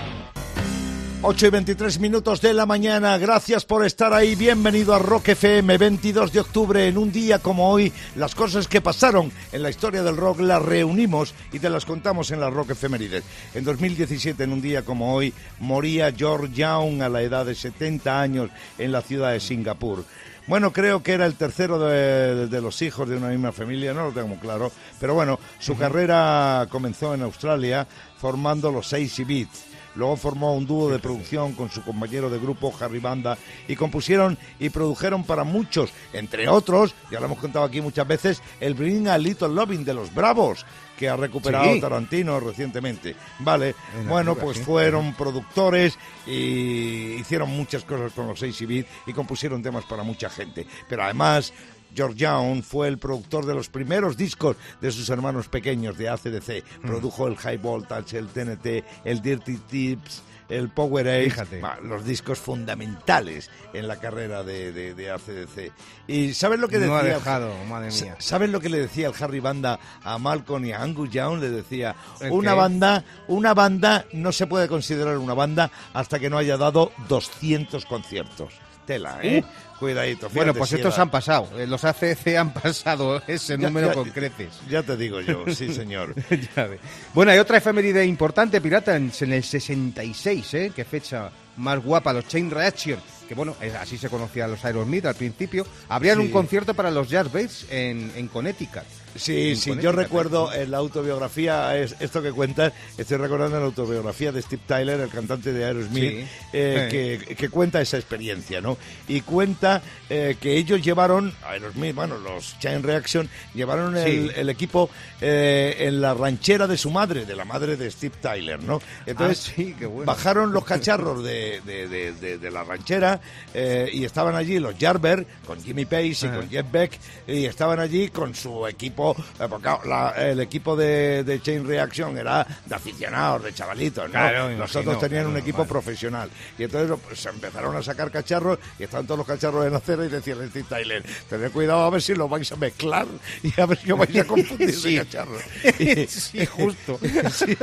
8 1.22 1.46
y 1.46 1.50
23 1.50 1.98
minutos 1.98 2.40
de 2.40 2.52
la 2.52 2.66
mañana, 2.66 3.16
gracias 3.18 3.64
por 3.64 3.84
estar 3.84 4.12
ahí, 4.12 4.34
bienvenido 4.34 4.94
a 4.94 4.98
Rock 4.98 5.28
FM, 5.30 5.78
22 5.78 6.30
de 6.30 6.40
octubre, 6.40 6.86
en 6.86 6.98
un 6.98 7.10
día 7.10 7.38
como 7.38 7.70
hoy, 7.70 7.92
las 8.16 8.34
cosas 8.34 8.68
que 8.68 8.82
pasaron 8.82 9.32
en 9.50 9.62
la 9.62 9.70
historia 9.70 10.02
del 10.02 10.16
rock 10.16 10.40
las 10.40 10.62
reunimos 10.62 11.34
y 11.52 11.58
te 11.58 11.70
las 11.70 11.86
contamos 11.86 12.30
en 12.30 12.40
la 12.40 12.50
Rock 12.50 12.70
Efemérides. 12.70 13.24
En 13.54 13.64
2017, 13.64 14.44
en 14.44 14.52
un 14.52 14.60
día 14.60 14.82
como 14.82 15.14
hoy, 15.14 15.32
moría 15.58 16.12
George 16.12 16.52
Young 16.54 17.02
a 17.02 17.08
la 17.08 17.22
edad 17.22 17.46
de 17.46 17.54
70 17.54 18.20
años 18.20 18.50
en 18.78 18.92
la 18.92 19.00
ciudad 19.00 19.32
de 19.32 19.40
Singapur. 19.40 20.04
Bueno, 20.46 20.72
creo 20.72 21.02
que 21.02 21.12
era 21.12 21.26
el 21.26 21.34
tercero 21.34 21.78
de, 21.80 22.46
de 22.46 22.60
los 22.60 22.80
hijos 22.82 23.08
de 23.08 23.16
una 23.16 23.28
misma 23.28 23.50
familia, 23.50 23.92
no 23.92 24.04
lo 24.04 24.12
tengo 24.12 24.28
muy 24.28 24.38
claro, 24.38 24.70
pero 25.00 25.14
bueno, 25.14 25.40
su 25.58 25.76
carrera 25.76 26.68
comenzó 26.70 27.14
en 27.14 27.22
Australia 27.22 27.88
formando 28.18 28.70
los 28.70 28.86
Seis 28.86 29.26
Beats. 29.26 29.65
Luego 29.96 30.16
formó 30.16 30.54
un 30.54 30.66
dúo 30.66 30.90
de 30.90 30.98
producción 30.98 31.52
con 31.54 31.70
su 31.70 31.82
compañero 31.82 32.28
de 32.30 32.38
grupo 32.38 32.72
Harry 32.80 32.98
Banda 33.00 33.36
y 33.66 33.74
compusieron 33.76 34.38
y 34.58 34.68
produjeron 34.70 35.24
para 35.24 35.42
muchos, 35.44 35.90
entre 36.12 36.48
otros, 36.48 36.94
ya 37.10 37.18
lo 37.20 37.26
hemos 37.26 37.38
contado 37.38 37.64
aquí 37.64 37.80
muchas 37.80 38.06
veces, 38.06 38.42
el 38.60 38.74
Bring 38.74 39.08
a 39.08 39.18
Little 39.18 39.48
Loving 39.48 39.84
de 39.84 39.94
los 39.94 40.14
Bravos, 40.14 40.64
que 40.98 41.08
ha 41.08 41.16
recuperado 41.16 41.72
Sí. 41.74 41.80
Tarantino 41.80 42.40
recientemente. 42.40 43.14
Vale, 43.40 43.74
En 43.98 44.08
bueno, 44.08 44.34
pues 44.34 44.56
sí. 44.58 44.64
fueron 44.64 45.14
productores 45.14 45.98
y 46.26 47.14
hicieron 47.20 47.50
muchas 47.50 47.84
cosas 47.84 48.12
con 48.12 48.26
los 48.28 48.38
6 48.38 48.66
bit 48.66 48.86
y 49.06 49.12
compusieron 49.12 49.62
temas 49.62 49.84
para 49.84 50.02
mucha 50.02 50.30
gente. 50.30 50.66
Pero 50.88 51.04
además, 51.04 51.52
George 51.96 52.16
Young 52.18 52.62
fue 52.62 52.88
el 52.88 52.98
productor 52.98 53.46
de 53.46 53.54
los 53.54 53.68
primeros 53.68 54.16
discos 54.16 54.56
de 54.80 54.92
sus 54.92 55.08
hermanos 55.08 55.48
pequeños 55.48 55.96
de 55.98 56.08
ACDC. 56.10 56.62
Mm. 56.82 56.86
Produjo 56.86 57.26
el 57.26 57.36
High 57.36 57.56
Voltage, 57.58 58.18
el 58.18 58.28
TNT, 58.28 58.84
el 59.04 59.22
Dirty 59.22 59.56
Tips, 59.56 60.22
el 60.48 60.68
Power 60.68 61.24
Fíjate. 61.24 61.60
los 61.82 62.04
discos 62.04 62.38
fundamentales 62.38 63.50
en 63.72 63.88
la 63.88 63.96
carrera 63.96 64.44
de, 64.44 64.70
de, 64.70 64.94
de 64.94 65.10
ACDC. 65.10 65.72
¿Y 66.06 66.34
sabes 66.34 66.60
lo 66.60 66.68
que 66.68 66.78
decía? 66.78 66.92
no 66.92 66.98
ha 66.98 67.02
dejado, 67.02 67.52
madre 67.68 67.90
Sa- 67.90 68.04
mía. 68.04 68.16
¿Sabes 68.20 68.50
lo 68.50 68.60
que 68.60 68.68
le 68.68 68.78
decía 68.78 69.08
el 69.08 69.14
Harry 69.24 69.40
Banda 69.40 69.80
a 70.04 70.18
Malcolm 70.18 70.64
y 70.66 70.70
a 70.72 70.82
Angus 70.82 71.10
Young? 71.10 71.40
Le 71.40 71.50
decía, 71.50 71.96
¿El 72.20 72.30
una 72.30 72.52
qué? 72.52 72.56
banda, 72.58 73.04
una 73.26 73.54
banda 73.54 74.04
no 74.12 74.30
se 74.30 74.46
puede 74.46 74.68
considerar 74.68 75.18
una 75.18 75.34
banda 75.34 75.70
hasta 75.92 76.20
que 76.20 76.30
no 76.30 76.38
haya 76.38 76.56
dado 76.56 76.92
200 77.08 77.84
conciertos. 77.86 78.52
Tela, 78.86 79.18
¿eh? 79.22 79.44
Cuidadito. 79.78 80.30
Bueno, 80.30 80.54
pues 80.54 80.70
si 80.70 80.76
estos 80.76 80.94
era- 80.94 81.02
han 81.02 81.10
pasado. 81.10 81.48
eh, 81.58 81.66
Los 81.66 81.84
ACC 81.84 82.36
han 82.38 82.54
pasado 82.54 83.20
ese 83.26 83.58
Ya- 83.58 83.66
número 83.68 83.88
ya- 83.88 83.92
con 83.94 84.08
creces. 84.10 84.48
Ya 84.70 84.82
te 84.82 84.96
digo 84.96 85.20
yo, 85.20 85.44
sí 85.54 85.72
señor. 85.74 86.14
Ya. 86.30 86.68
Bueno, 87.12 87.32
hay 87.32 87.38
otra 87.38 87.58
efeméride 87.58 88.06
importante, 88.06 88.60
pirata, 88.62 88.96
en, 88.96 89.12
en 89.20 89.32
el 89.34 89.42
66, 89.42 90.54
¿eh? 90.54 90.72
Qué 90.74 90.84
fecha 90.84 91.30
más 91.58 91.82
guapa, 91.82 92.12
los 92.12 92.26
Chain 92.28 92.50
Reaction, 92.50 92.98
que 93.28 93.34
bueno, 93.34 93.56
así 93.80 93.98
se 93.98 94.08
conocían 94.08 94.50
los 94.50 94.64
Aerosmith 94.64 95.06
al 95.06 95.14
principio. 95.14 95.66
Habrían 95.88 96.18
Sí. 96.18 96.22
un 96.26 96.30
concierto 96.30 96.74
para 96.74 96.90
los 96.90 97.08
Jazz 97.08 97.32
Bass 97.32 97.66
en, 97.70 98.12
en 98.16 98.28
Connecticut. 98.28 98.82
Sí, 99.16 99.50
En 99.52 99.56
sí, 99.56 99.72
yo 99.80 99.92
recuerdo 99.92 100.52
en 100.52 100.70
la 100.70 100.76
autobiografía, 100.76 101.74
es, 101.78 101.96
esto 102.00 102.20
que 102.22 102.32
cuentas, 102.32 102.74
estoy 102.98 103.16
recordando 103.16 103.58
la 103.58 103.64
autobiografía 103.64 104.30
de 104.30 104.42
Steve 104.42 104.60
Tyler, 104.66 105.00
el 105.00 105.08
cantante 105.08 105.54
de 105.54 105.64
Aerosmith, 105.64 106.10
Sí. 106.20 106.26
eh, 106.52 106.88
Sí. 107.18 107.26
que, 107.26 107.34
que 107.34 107.48
cuenta 107.48 107.80
esa 107.80 107.96
experiencia, 107.96 108.60
¿no? 108.60 108.76
Y 109.08 109.22
cuenta 109.22 109.80
eh, 110.10 110.36
que 110.38 110.58
ellos 110.58 110.82
llevaron, 110.82 111.32
Aerosmith, 111.48 111.94
bueno, 111.94 112.18
los 112.18 112.58
Chain 112.58 112.82
Reaction, 112.82 113.26
llevaron 113.54 113.96
el, 113.96 114.32
el 114.36 114.50
equipo 114.50 114.90
eh, 115.22 115.76
en 115.80 116.02
la 116.02 116.12
ranchera 116.12 116.66
de 116.66 116.76
su 116.76 116.90
madre, 116.90 117.24
de 117.24 117.34
la 117.36 117.46
madre 117.46 117.76
de 117.78 117.90
Steve 117.90 118.14
Tyler, 118.20 118.62
¿no? 118.62 118.82
Entonces, 119.06 119.54
Ah, 119.58 119.62
qué 119.78 119.86
bueno. 119.86 120.04
bajaron 120.12 120.52
los 120.52 120.64
cacharros 120.64 121.24
de- 121.24 121.62
de- 121.62 122.38
de 122.38 122.50
la 122.50 122.64
ranchera 122.64 123.15
eh, 123.54 123.88
y 123.92 124.04
estaban 124.04 124.34
allí 124.34 124.58
los 124.58 124.74
Jarber 124.78 125.26
con 125.46 125.62
Jimmy 125.62 125.84
Page 125.84 126.06
y 126.22 126.28
con 126.28 126.48
Jeff 126.50 126.66
Beck 126.70 126.98
y 127.26 127.44
estaban 127.46 127.80
allí 127.80 128.08
con 128.08 128.34
su 128.34 128.66
equipo, 128.66 129.16
eh, 129.40 129.46
porque 129.48 129.68
la- 129.86 130.10
el 130.16 130.40
equipo 130.40 130.76
de, 130.76 131.24
de 131.24 131.40
Chain 131.40 131.66
Reaction 131.66 132.16
era 132.18 132.46
de 132.66 132.74
aficionados, 132.74 133.44
de 133.44 133.54
chavalitos, 133.54 134.04
¿no? 134.06 134.10
Claro, 134.12 134.44
me 134.48 134.56
Los 134.56 134.70
imagino, 134.72 134.80
otros 134.92 135.08
tenían 135.08 135.26
un 135.26 135.36
equipo 135.36 135.58
vale. 135.58 135.68
profesional 135.70 136.30
y 136.58 136.64
entonces 136.64 136.98
pues, 137.06 137.20
se 137.20 137.28
empezaron 137.28 137.74
a 137.76 137.82
sacar 137.82 138.10
cacharros 138.10 138.58
y 138.78 138.84
estaban 138.84 139.06
todos 139.06 139.18
los 139.18 139.26
cacharros 139.26 139.66
en 139.66 139.74
acera 139.74 140.04
y 140.04 140.08
decía 140.08 140.34
Steve 140.34 140.66
Tyler, 140.68 141.04
tened 141.28 141.50
cuidado 141.50 141.84
a 141.84 141.90
ver 141.90 142.02
si 142.02 142.14
los 142.14 142.28
vais 142.28 142.50
a 142.52 142.56
mezclar 142.56 143.06
y 143.42 143.60
a 143.60 143.66
ver 143.66 143.78
si 143.78 143.92
os 143.92 143.98
vais 143.98 144.16
a 144.16 144.24
confundir 144.24 144.72
Sí. 144.74 144.94
de 144.96 145.04
cacharros. 145.04 145.42
Sí, 146.08 146.44
justo. 146.46 146.98
Sí. 147.32 147.56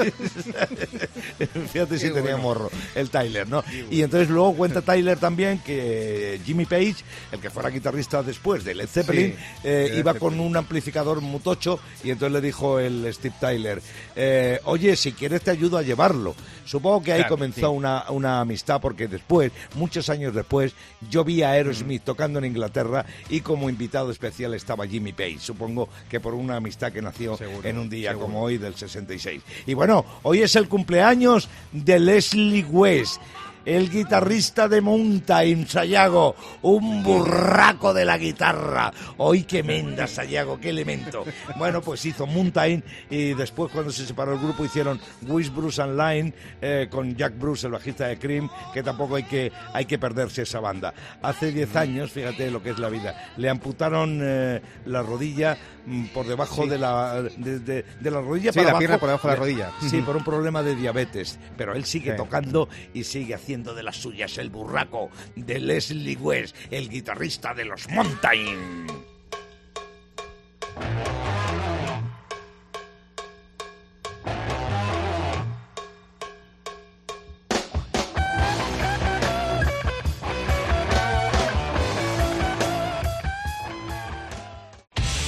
Fíjate 1.72 1.98
si 1.98 2.10
tenía 2.12 2.38
morro 2.38 2.70
el 2.96 3.10
Tyler, 3.10 3.48
¿no? 3.48 3.63
Y 3.89 4.02
entonces 4.02 4.30
luego 4.30 4.54
cuenta 4.56 4.82
Tyler 4.82 5.18
también 5.18 5.43
que 5.64 6.40
Jimmy 6.46 6.66
Page, 6.66 6.96
el 7.32 7.40
que 7.40 7.50
fuera 7.50 7.70
guitarrista 7.70 8.24
después 8.24 8.64
de 8.64 8.76
Led 8.76 8.88
Zeppelin, 8.88 9.32
Sí, 9.34 9.38
eh, 9.64 9.88
Led 9.90 9.98
iba 10.00 10.14
Zeppelin. 10.14 10.38
con 10.38 10.46
un 10.46 10.58
amplificador 10.58 11.22
mutocho 11.22 11.80
y 12.04 12.12
entonces 12.12 12.34
le 12.34 12.42
dijo 12.46 12.80
el 12.80 13.14
Steve 13.14 13.36
Tyler, 13.40 13.82
eh, 14.16 14.60
oye, 14.66 14.96
si 14.96 15.12
quieres 15.14 15.42
te 15.42 15.52
ayudo 15.52 15.78
a 15.78 15.82
llevarlo. 15.82 16.36
Supongo 16.66 17.04
que 17.04 17.12
ahí 17.14 17.20
Claro, 17.20 17.36
comenzó 17.36 17.60
sí. 17.72 17.76
una, 17.76 18.06
una 18.10 18.40
amistad 18.40 18.80
porque 18.82 19.08
después, 19.08 19.52
muchos 19.76 20.10
años 20.10 20.34
después, 20.34 20.74
yo 21.10 21.24
vi 21.24 21.42
a 21.44 21.52
Aerosmith 21.52 22.02
Mm. 22.02 22.06
tocando 22.06 22.40
en 22.40 22.46
Inglaterra 22.46 23.06
y 23.30 23.42
como 23.42 23.70
invitado 23.70 24.12
especial 24.12 24.54
estaba 24.54 24.88
Jimmy 24.88 25.12
Page. 25.14 25.40
Supongo 25.40 25.90
que 26.10 26.20
por 26.20 26.34
una 26.34 26.56
amistad 26.58 26.92
que 26.92 27.02
nació 27.02 27.36
Seguro, 27.38 27.68
en 27.68 27.78
un 27.78 27.90
día 27.90 28.12
seguro. 28.12 28.28
como 28.28 28.42
hoy 28.42 28.58
del 28.58 28.76
66. 28.76 29.42
Y 29.66 29.74
bueno, 29.74 30.06
hoy 30.24 30.42
es 30.42 30.56
el 30.56 30.68
cumpleaños 30.70 31.50
de 31.72 32.00
Leslie 32.00 32.64
West. 32.64 33.22
El 33.65 33.89
guitarrista 33.89 34.67
de 34.67 34.82
Mountain, 34.82 35.65
Sayago, 35.67 36.36
un 36.63 37.02
burraco 37.02 37.93
de 37.93 38.04
la 38.04 38.17
guitarra. 38.17 38.91
Hoy 39.17 39.43
qué 39.43 39.63
menda, 39.63 40.06
Sayago, 40.06 40.60
qué 40.60 40.69
elemento. 40.71 41.23
Bueno, 41.58 41.82
pues 41.82 42.06
hizo 42.06 42.28
Mountain 42.28 42.84
y 43.10 43.34
después 43.34 43.71
cuando 43.71 43.89
se 43.91 44.06
separó 44.06 44.34
el 44.34 44.39
grupo 44.39 44.65
hicieron 44.65 44.99
Wish 45.28 45.49
Bruce 45.54 45.82
and 45.82 45.97
Line 45.97 46.34
eh, 46.62 46.88
con 46.91 47.15
Jack 47.15 47.39
Bruce, 47.39 47.65
el 47.67 47.71
bajista 47.71 48.08
de 48.08 48.19
Cream, 48.19 48.49
que 48.73 48.84
tampoco 48.84 49.15
hay 49.15 49.23
que, 49.23 49.49
hay 49.73 49.86
que 49.86 49.97
perderse 49.97 50.41
esa 50.41 50.60
banda. 50.60 50.93
Hace 51.21 51.54
10 51.54 51.73
años, 51.78 52.12
fíjate 52.12 52.52
lo 52.52 52.62
que 52.62 52.71
es 52.71 52.80
la 52.80 52.89
vida, 52.89 53.32
le 53.38 53.49
amputaron 53.49 54.19
eh, 54.21 54.62
la 54.88 55.02
rodilla 55.04 55.58
mm, 55.86 56.08
por 56.08 56.28
debajo 56.28 56.63
Sí. 56.63 56.69
de, 56.69 56.78
la, 56.78 57.21
de, 57.21 57.60
de- 57.60 57.86
de 57.99 58.12
la 58.12 58.19
rodilla 58.19 58.52
Sí, 58.52 58.58
para 58.60 58.63
la 58.65 58.69
abajo. 58.71 58.80
pierna 58.80 58.97
por 58.97 59.08
debajo 59.08 59.28
de 59.30 59.34
la 59.34 59.39
rodilla. 59.39 59.71
Sí, 59.89 60.02
por 60.02 60.17
un 60.17 60.23
problema 60.26 60.62
de 60.62 60.76
diabetes. 60.76 61.39
Pero 61.56 61.73
él 61.76 61.86
sigue 61.86 62.12
Sí. 62.12 62.17
tocando 62.17 62.67
y 62.93 63.06
sigue 63.06 63.34
haciendo 63.36 63.53
haciendo 63.54 63.76
de 63.76 63.84
las 63.84 63.98
suyas 63.98 64.39
el 64.39 64.50
burraco 64.50 65.12
de 65.36 65.60
Leslie 65.60 66.18
West, 66.18 66.56
el 66.72 66.89
guitarrista 66.89 67.54
de 67.54 67.66
los 67.66 67.88
Mountain. 67.89 68.88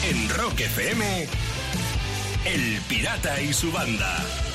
En 0.03 0.29
FM, 0.57 1.27
El 2.45 2.81
Pirata 2.89 3.39
y 3.39 3.53
su 3.53 3.71
banda. 3.71 4.54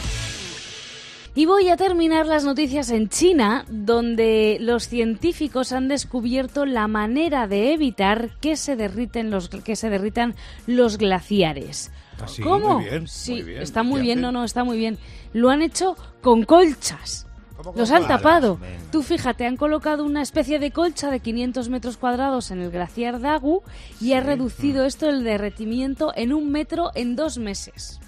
Y 1.35 1.47
voy 1.47 1.69
a 1.69 1.77
terminar 1.77 2.27
las 2.27 2.45
noticias 2.45 2.91
en 2.91 3.09
China, 3.09 3.65
donde 3.69 4.59
los 4.61 4.89
científicos 4.89 5.71
han 5.73 5.87
descubierto 5.87 6.67
la 6.67 6.89
manera 6.89 7.47
de 7.47 7.73
evitar 7.73 8.31
que 8.41 8.57
se 8.57 8.75
derriten 8.75 9.31
los 9.31 9.49
que 9.49 9.77
se 9.77 9.91
derritan 9.91 10.35
los 10.67 10.99
glaciares. 10.99 11.93
Ah, 12.21 12.27
sí, 12.27 12.43
¿Cómo? 12.43 12.81
muy 12.81 12.85
bien, 12.85 13.07
sí, 13.07 13.33
muy 13.35 13.43
bien. 13.45 13.63
está 13.63 13.83
muy 13.85 14.01
¿Qué 14.01 14.03
bien, 14.07 14.19
hacen? 14.19 14.23
no, 14.23 14.41
no, 14.41 14.45
está 14.45 14.65
muy 14.65 14.77
bien. 14.77 14.99
Lo 15.33 15.51
han 15.51 15.63
hecho 15.63 15.97
con 16.21 16.45
colchas. 16.45 17.27
¿Cómo 17.57 17.73
con 17.73 17.81
Los 17.81 17.91
han 17.93 18.09
tapado. 18.09 18.57
Venga. 18.59 18.77
Tú 18.91 19.03
fíjate, 19.03 19.47
han 19.47 19.57
colocado 19.57 20.05
una 20.05 20.23
especie 20.23 20.59
de 20.59 20.73
colcha 20.73 21.11
de 21.11 21.21
500 21.21 21.69
metros 21.69 21.97
cuadrados 21.97 22.51
en 22.51 22.61
el 22.61 22.71
glaciar 22.73 23.21
Dagu 23.21 23.63
y 24.01 24.15
ha 24.15 24.21
reducido 24.21 24.85
esto 24.85 25.09
el 25.09 25.23
derretimiento 25.23 26.13
en 26.17 26.33
un 26.33 26.51
metro 26.51 26.91
en 26.95 27.15
dos 27.17 27.39
meses. 27.39 28.01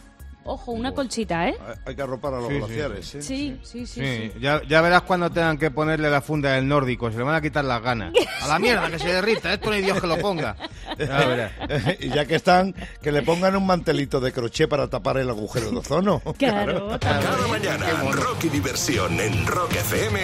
Ojo, 0.44 0.72
una 0.72 0.92
colchita, 0.92 1.48
¿eh? 1.48 1.57
Hay- 1.87 1.94
que 1.94 2.02
arropar 2.02 2.35
a 2.35 2.38
los 2.38 2.48
Sí, 2.48 2.55
sí. 2.55 2.59
glaciares. 2.61 3.14
¿eh? 3.14 3.22
Sí, 3.22 3.59
sí, 3.62 3.87
sí. 3.87 4.00
Sí, 4.00 4.31
sí. 4.35 4.40
Ya, 4.40 4.61
ya 4.68 4.81
verás 4.81 5.02
cuando 5.02 5.31
tengan 5.31 5.57
que 5.59 5.70
ponerle 5.70 6.11
la 6.11 6.20
funda 6.20 6.52
del 6.52 6.66
nórdico, 6.66 7.11
se 7.11 7.18
le 7.18 7.22
van 7.24 7.35
a 7.37 7.40
quitar 7.40 7.64
las 7.64 7.83
ganas. 7.83 8.12
A 8.42 8.48
la 8.48 8.59
mierda, 8.59 8.90
que 8.90 8.98
se 8.98 9.12
derrita, 9.12 9.52
esto 9.52 9.68
no 9.70 9.76
hay 9.76 9.83
Dios 9.83 10.00
que 10.00 10.07
lo 10.07 10.18
ponga. 10.18 10.57
Ya 10.98 11.07
verás. 11.26 11.52
y 12.00 12.09
ya 12.11 12.24
que 12.26 12.35
están, 12.37 12.74
que 13.00 13.12
le 13.12 13.22
pongan 13.22 13.55
un 13.57 13.66
mantelito 13.66 14.20
de 14.20 14.33
crochet 14.33 14.68
para 14.68 14.88
tapar 14.88 15.18
el 15.18 15.28
agujero 15.31 15.70
de 15.70 15.78
ozono. 15.78 16.22
Claro, 16.38 16.98
Cada 17.00 17.46
mañana, 17.48 17.87
rock 18.12 18.44
y 18.44 18.48
diversión 18.48 19.20
en 19.20 19.46
Rock 19.46 19.72
FM 19.72 20.20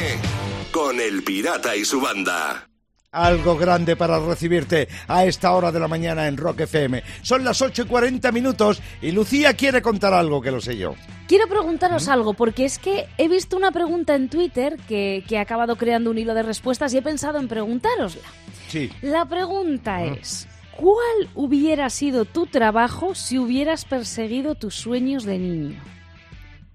con 0.73 1.01
El 1.01 1.23
Pirata 1.23 1.77
y 1.77 1.85
su 1.85 2.01
banda. 2.01 2.68
Algo 3.11 3.57
grande 3.57 3.97
para 3.97 4.21
recibirte 4.21 4.87
a 5.07 5.25
esta 5.25 5.53
hora 5.53 5.73
de 5.73 5.81
la 5.81 5.89
mañana 5.89 6.29
en 6.29 6.37
Rock 6.37 6.61
FM. 6.61 7.03
Son 7.23 7.43
las 7.43 7.63
8 7.63 7.83
y 7.83 7.85
40 7.87 8.31
minutos 8.33 8.83
y 9.01 9.13
Lucía 9.13 9.55
quiere 9.55 9.81
contar 9.81 10.13
algo 10.13 10.43
que 10.43 10.51
lo 10.51 10.61
sé 10.61 10.77
yo. 10.77 10.95
Quiero 11.27 11.49
preguntaros 11.49 12.07
algo, 12.09 12.35
porque 12.35 12.67
es 12.67 12.79
que 12.79 13.07
he 13.17 13.29
visto 13.29 13.57
una 13.57 13.71
pregunta 13.71 14.15
en 14.15 14.29
Twitter 14.29 14.77
que, 14.87 15.25
que 15.27 15.39
ha 15.39 15.41
acabado 15.41 15.77
creando 15.77 16.11
un 16.11 16.19
hilo 16.19 16.35
de 16.35 16.43
respuestas 16.43 16.93
y 16.93 16.99
he 16.99 17.03
pensado 17.03 17.39
en 17.39 17.49
preguntárosla. 17.49 18.29
Sí. 18.69 18.91
La 19.01 19.25
pregunta 19.25 20.05
es, 20.05 20.47
¿cuál 20.77 21.31
hubiera 21.35 21.89
sido 21.89 22.27
tu 22.27 22.45
trabajo 22.45 23.15
si 23.15 23.39
hubieras 23.39 23.87
perseguido 23.87 24.55
tus 24.55 24.75
sueños 24.75 25.25
de 25.25 25.39
niño? 25.39 25.98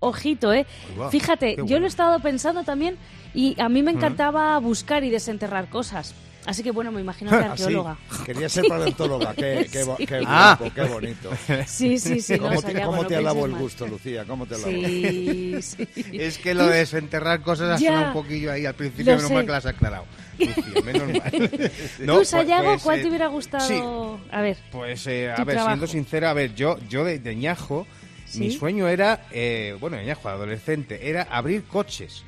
Ojito, 0.08 0.54
¿eh? 0.54 0.66
Fíjate, 1.12 1.56
yo 1.66 1.80
lo 1.80 1.86
he 1.86 1.90
estado 1.90 2.20
pensando 2.20 2.64
también 2.64 2.98
y 3.34 3.60
a 3.60 3.70
mí 3.70 3.82
me 3.84 3.92
encantaba 3.92 4.58
buscar 4.60 5.04
y 5.04 5.10
desenterrar 5.10 5.70
cosas. 5.70 6.14
Así 6.46 6.62
que 6.62 6.72
bueno, 6.72 6.92
me 6.92 7.00
imagino 7.00 7.30
que 7.32 7.38
Así. 7.38 7.64
arqueóloga. 7.64 7.98
Quería 8.26 8.50
ser 8.50 8.66
paleontóloga. 8.68 9.34
Qué, 9.34 9.66
qué, 9.72 9.84
bo- 9.86 9.96
Sí. 9.96 10.06
qué 10.06 10.22
Ah. 10.26 10.60
qué 10.76 10.82
bonito. 10.84 11.30
Sí, 11.66 11.98
sí, 11.98 12.20
sí. 12.20 12.34
no, 12.36 12.50
¿Cómo 12.50 12.62
te, 12.62 12.82
cómo 12.82 12.98
no 13.04 13.08
te 13.08 13.16
alabo 13.16 13.46
el 13.46 13.52
mal. 13.54 13.62
gusto, 13.62 13.88
Lucía? 13.88 14.26
¿Cómo 14.26 14.46
te 14.46 14.56
alabo? 14.56 14.70
Sí, 14.74 15.62
sí. 15.62 15.88
Es 16.12 16.38
que 16.38 16.54
lo 16.54 16.68
de 16.68 16.80
desenterrar 16.80 17.42
cosas 17.42 17.82
ha 17.82 18.08
un 18.08 18.12
poquillo 18.14 18.52
ahí 18.52 18.66
al 18.66 18.76
principio, 18.76 19.14
Lo 19.14 19.18
menos 19.20 19.30
sé. 19.30 19.34
mal 19.36 19.46
que 19.46 19.52
las 19.52 19.66
has 19.66 19.74
aclarado. 19.74 20.04
Lucía, 20.38 20.82
menos 20.84 21.08
mal. 21.08 21.32
No, 22.00 22.14
Tú, 22.14 22.18
pues- 22.20 22.28
Sayago, 22.28 22.64
pues, 22.72 22.84
¿cuál 22.84 23.00
eh, 23.00 23.02
te 23.04 23.08
hubiera 23.08 23.28
gustado? 23.28 23.66
sí. 23.66 23.80
A 24.30 24.42
ver. 24.42 24.58
Pues, 24.70 25.08
eh, 25.08 25.32
a 25.32 25.38
ver, 25.46 25.56
trabajo. 25.56 25.68
siendo 25.70 25.88
sincera, 25.88 26.32
a 26.32 26.34
ver, 26.34 26.54
yo, 26.56 26.78
yo 26.90 27.06
de, 27.06 27.20
de 27.20 27.36
ñajo, 27.38 27.88
¿Sí? 28.34 28.40
mi 28.40 28.52
sueño 28.52 28.88
era, 28.88 29.28
eh, 29.32 29.78
bueno, 29.80 30.02
ñajo, 30.02 30.28
adolescente, 30.30 31.10
era 31.10 31.24
abrir 31.24 31.64
coches. 31.66 32.24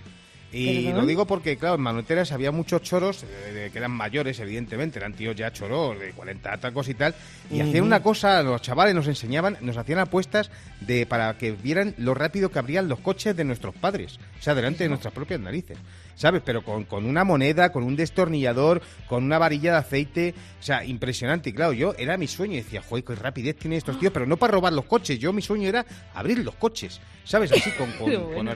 Y 0.57 0.85
¿Perdón? 0.85 1.01
lo 1.01 1.05
digo 1.05 1.27
porque, 1.27 1.57
claro, 1.57 1.75
en 1.75 1.81
Manuteras 1.81 2.31
había 2.31 2.49
muchos 2.49 2.81
choros, 2.81 3.25
eh, 3.25 3.69
que 3.73 3.77
eran 3.77 3.91
mayores, 3.91 4.39
evidentemente, 4.39 4.99
eran 4.99 5.11
tíos 5.11 5.35
ya 5.35 5.51
choros, 5.51 5.99
de 5.99 6.11
40 6.11 6.57
tacos 6.59 6.87
y 6.87 6.93
tal, 6.93 7.13
y 7.51 7.59
hacían 7.59 7.83
una 7.83 8.01
cosa, 8.01 8.41
los 8.41 8.61
chavales 8.61 8.95
nos 8.95 9.05
enseñaban, 9.07 9.57
nos 9.59 9.75
hacían 9.75 9.99
apuestas 9.99 10.49
de 10.79 11.05
para 11.05 11.37
que 11.37 11.51
vieran 11.51 11.93
lo 11.97 12.13
rápido 12.13 12.51
que 12.51 12.59
abrían 12.59 12.87
los 12.87 13.01
coches 13.01 13.35
de 13.35 13.43
nuestros 13.43 13.75
padres, 13.75 14.17
o 14.39 14.41
sea, 14.41 14.55
delante 14.55 14.85
de 14.85 14.89
nuestras 14.89 15.13
propias 15.13 15.41
narices, 15.41 15.77
¿sabes? 16.15 16.41
Pero 16.45 16.63
con, 16.63 16.85
con 16.85 17.05
una 17.05 17.25
moneda, 17.25 17.73
con 17.73 17.83
un 17.83 17.97
destornillador, 17.97 18.81
con 19.09 19.25
una 19.25 19.37
varilla 19.37 19.73
de 19.73 19.77
aceite, 19.79 20.35
o 20.57 20.63
sea, 20.63 20.85
impresionante. 20.85 21.49
Y 21.49 21.53
claro, 21.53 21.73
yo 21.73 21.95
era 21.97 22.15
mi 22.15 22.27
sueño, 22.27 22.55
decía, 22.55 22.81
joder, 22.81 23.03
qué 23.03 23.15
rapidez 23.15 23.57
tienen 23.57 23.79
estos 23.79 23.99
tíos, 23.99 24.13
pero 24.13 24.25
no 24.25 24.37
para 24.37 24.53
robar 24.53 24.71
los 24.71 24.85
coches, 24.85 25.19
yo 25.19 25.33
mi 25.33 25.41
sueño 25.41 25.67
era 25.67 25.85
abrir 26.13 26.39
los 26.39 26.55
coches, 26.55 27.01
¿sabes? 27.25 27.51
Así, 27.51 27.71
con, 27.71 27.91
con 27.99 28.33
bueno. 28.33 28.53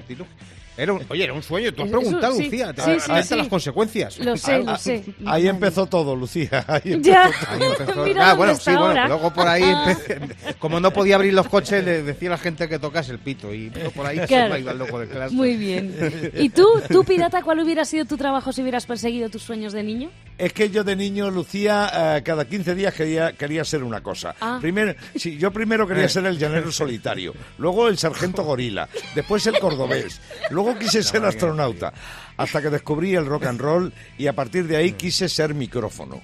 Era 0.79 0.93
un- 0.93 1.01
oye, 1.09 1.23
era 1.25 1.33
un 1.33 1.43
sueño, 1.43 1.73
tú 1.73 1.81
has 1.83 1.89
Eso, 1.89 1.99
preguntado, 1.99 2.35
sí. 2.35 2.43
Lucía, 2.45 2.73
te- 2.73 2.81
Sí, 2.81 2.91
sí, 2.91 3.11
atenta 3.11 3.23
sí. 3.23 3.33
a 3.33 3.37
las 3.37 3.47
consecuencias. 3.47 4.17
Lo 4.19 4.37
sé, 4.37 4.59
lo 4.63 4.77
sé. 4.77 5.03
Ahí 5.19 5.23
Vale. 5.25 5.47
empezó 5.49 5.85
todo, 5.87 6.15
Lucía. 6.15 6.63
Ahí 6.67 6.81
empezó 6.93 7.09
Ya. 7.11 7.23
Ahí 7.25 7.59
empezó- 7.63 8.03
Mira 8.05 8.21
Ah, 8.23 8.27
dónde 8.29 8.37
bueno, 8.37 8.53
está 8.53 8.71
sí, 8.71 8.77
bueno, 8.77 9.07
luego 9.07 9.33
por 9.33 9.47
ahí, 9.47 9.61
empe- 9.63 10.55
como 10.59 10.79
no 10.79 10.91
podía 10.91 11.15
abrir 11.15 11.33
los 11.33 11.47
coches, 11.47 11.83
le 11.83 12.03
decía 12.03 12.29
a 12.29 12.31
la 12.31 12.37
gente 12.37 12.67
que 12.69 12.79
tocase 12.79 13.11
el 13.11 13.19
pito 13.19 13.53
y 13.53 13.69
por 13.93 14.05
ahí 14.05 14.17
se 14.19 14.27
Claro. 14.27 14.57
ido 14.57 14.69
al 14.69 14.77
loco 14.79 14.99
de 14.99 15.07
clase. 15.07 15.35
Muy 15.35 15.55
bien. 15.57 16.31
¿Y 16.35 16.49
tú, 16.49 16.65
tú, 16.89 17.03
pirata, 17.03 17.41
cuál 17.43 17.59
hubiera 17.59 17.83
sido 17.85 18.05
tu 18.05 18.15
trabajo 18.17 18.51
si 18.53 18.61
hubieras 18.61 18.85
perseguido 18.85 19.29
tus 19.29 19.43
sueños 19.43 19.73
de 19.73 19.83
niño? 19.83 20.09
Es 20.37 20.53
que 20.53 20.69
yo 20.69 20.85
de 20.85 20.95
niño, 20.95 21.29
Lucía, 21.29 22.17
eh, 22.17 22.23
cada 22.23 22.45
15 22.45 22.73
días 22.73 22.93
quería, 22.93 23.33
quería 23.33 23.65
ser 23.65 23.83
una 23.83 24.01
cosa. 24.01 24.35
Ah. 24.39 24.57
Primero, 24.61 24.95
sí, 25.15 25.37
yo 25.37 25.51
primero 25.51 25.85
quería 25.85 26.07
ser 26.07 26.25
el 26.25 26.37
llanero 26.37 26.71
solitario, 26.71 27.33
luego 27.57 27.89
el 27.89 27.97
sargento 27.97 28.43
gorila, 28.43 28.87
después 29.15 29.45
el 29.47 29.59
cordobés, 29.59 30.21
luego 30.49 30.68
quise 30.77 31.01
ser 31.03 31.23
astronauta, 31.25 31.93
hasta 32.37 32.61
que 32.61 32.69
descubrí 32.69 33.15
el 33.15 33.25
rock 33.25 33.45
and 33.45 33.59
roll 33.61 33.93
y 34.17 34.27
a 34.27 34.33
partir 34.33 34.67
de 34.67 34.75
ahí 34.77 34.91
quise 34.93 35.27
ser 35.29 35.53
micrófono, 35.53 36.21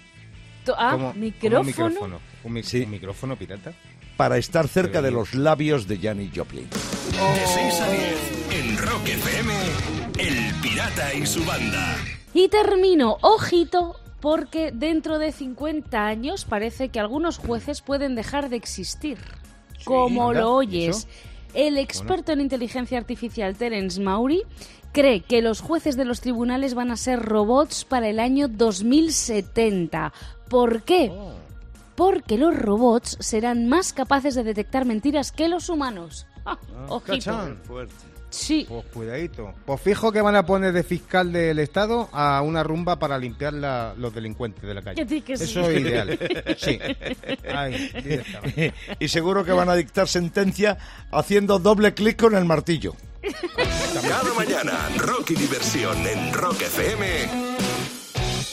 Ah, 0.77 0.91
¿Cómo- 0.93 1.09
cómo 1.11 1.13
micrófono. 1.13 1.59
un 1.59 1.65
micrófono? 1.67 2.19
¿Un, 2.43 2.53
mi- 2.53 2.63
Sí. 2.63 2.81
un 2.83 2.91
micrófono 2.91 3.35
pirata? 3.35 3.71
para 4.17 4.37
estar 4.37 4.67
cerca 4.69 5.01
de 5.01 5.11
los 5.11 5.33
labios 5.35 5.87
de 5.89 5.97
Janis 5.97 6.31
Joplin. 6.33 6.69
De 6.69 7.47
6 7.47 7.81
a 7.81 7.91
10 7.91 8.17
en 8.51 8.77
Rock 8.77 9.07
FM, 9.09 9.53
El 10.17 10.53
Pirata 10.61 11.13
y 11.13 11.25
su 11.25 11.43
banda. 11.43 11.97
Y 12.33 12.47
termino, 12.47 13.17
ojito, 13.21 13.97
porque 14.21 14.71
dentro 14.73 15.19
de 15.19 15.33
50 15.33 16.07
años 16.07 16.45
parece 16.45 16.87
que 16.87 17.01
algunos 17.01 17.37
jueces 17.37 17.81
pueden 17.81 18.15
dejar 18.15 18.47
de 18.47 18.55
existir. 18.55 19.17
Como 19.83 20.29
anda, 20.29 20.39
lo 20.41 20.53
oyes. 20.53 20.97
¿eso? 20.99 21.07
El 21.55 21.77
experto 21.77 22.33
en 22.33 22.41
inteligencia 22.41 22.97
artificial 22.97 23.55
Terence 23.55 24.01
Maury 24.01 24.43
cree 24.91 25.21
que 25.21 25.41
los 25.41 25.61
jueces 25.61 25.95
de 25.95 26.03
los 26.05 26.19
tribunales 26.21 26.73
van 26.73 26.91
a 26.91 26.97
ser 26.97 27.21
robots 27.21 27.85
para 27.85 28.09
el 28.09 28.19
año 28.19 28.47
2070. 28.49 30.11
¿Por 30.49 30.83
qué? 30.83 31.11
Oh. 31.13 31.33
Porque 31.95 32.37
los 32.37 32.55
robots 32.57 33.17
serán 33.21 33.67
más 33.67 33.93
capaces 33.93 34.35
de 34.35 34.43
detectar 34.43 34.85
mentiras 34.85 35.31
que 35.31 35.47
los 35.47 35.69
humanos. 35.69 36.27
Ah, 36.45 36.57
ojito. 36.89 37.31
cachán. 37.31 37.59
Sí. 38.35 38.65
Pues 38.67 38.85
cuidadito. 38.93 39.53
Pues 39.65 39.81
fijo 39.81 40.11
que 40.11 40.21
van 40.21 40.35
a 40.35 40.45
poner 40.45 40.73
de 40.73 40.83
fiscal 40.83 41.31
del 41.31 41.59
Estado 41.59 42.09
a 42.11 42.41
una 42.41 42.63
rumba 42.63 42.97
para 42.99 43.17
limpiar 43.17 43.53
la- 43.53 43.93
los 43.97 44.13
delincuentes 44.13 44.63
de 44.63 44.73
la 44.73 44.81
calle. 44.81 45.03
Que 45.03 45.07
sí, 45.09 45.21
que 45.21 45.37
sí. 45.37 45.43
Eso 45.45 45.69
es 45.69 45.79
ideal. 45.81 46.19
Sí. 46.57 46.79
Ay, 47.53 47.91
y 48.99 49.07
seguro 49.07 49.43
que 49.45 49.51
van 49.51 49.69
a 49.69 49.75
dictar 49.75 50.07
sentencia 50.07 50.77
haciendo 51.11 51.59
doble 51.59 51.93
clic 51.93 52.19
con 52.19 52.35
el 52.35 52.45
martillo. 52.45 52.95
Cada 54.07 54.33
mañana, 54.35 54.89
rock 54.97 55.31
y 55.31 55.35
diversión 55.35 55.97
en 56.07 56.33
Rock 56.33 56.61
FM 56.61 57.05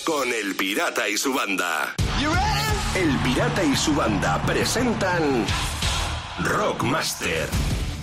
con 0.06 0.28
El 0.32 0.54
Pirata 0.56 1.08
y 1.08 1.16
su 1.16 1.32
banda. 1.34 1.94
El 2.96 3.16
Pirata 3.18 3.62
y 3.64 3.76
su 3.76 3.94
banda 3.94 4.40
presentan 4.46 5.44
Rockmaster. 6.40 7.48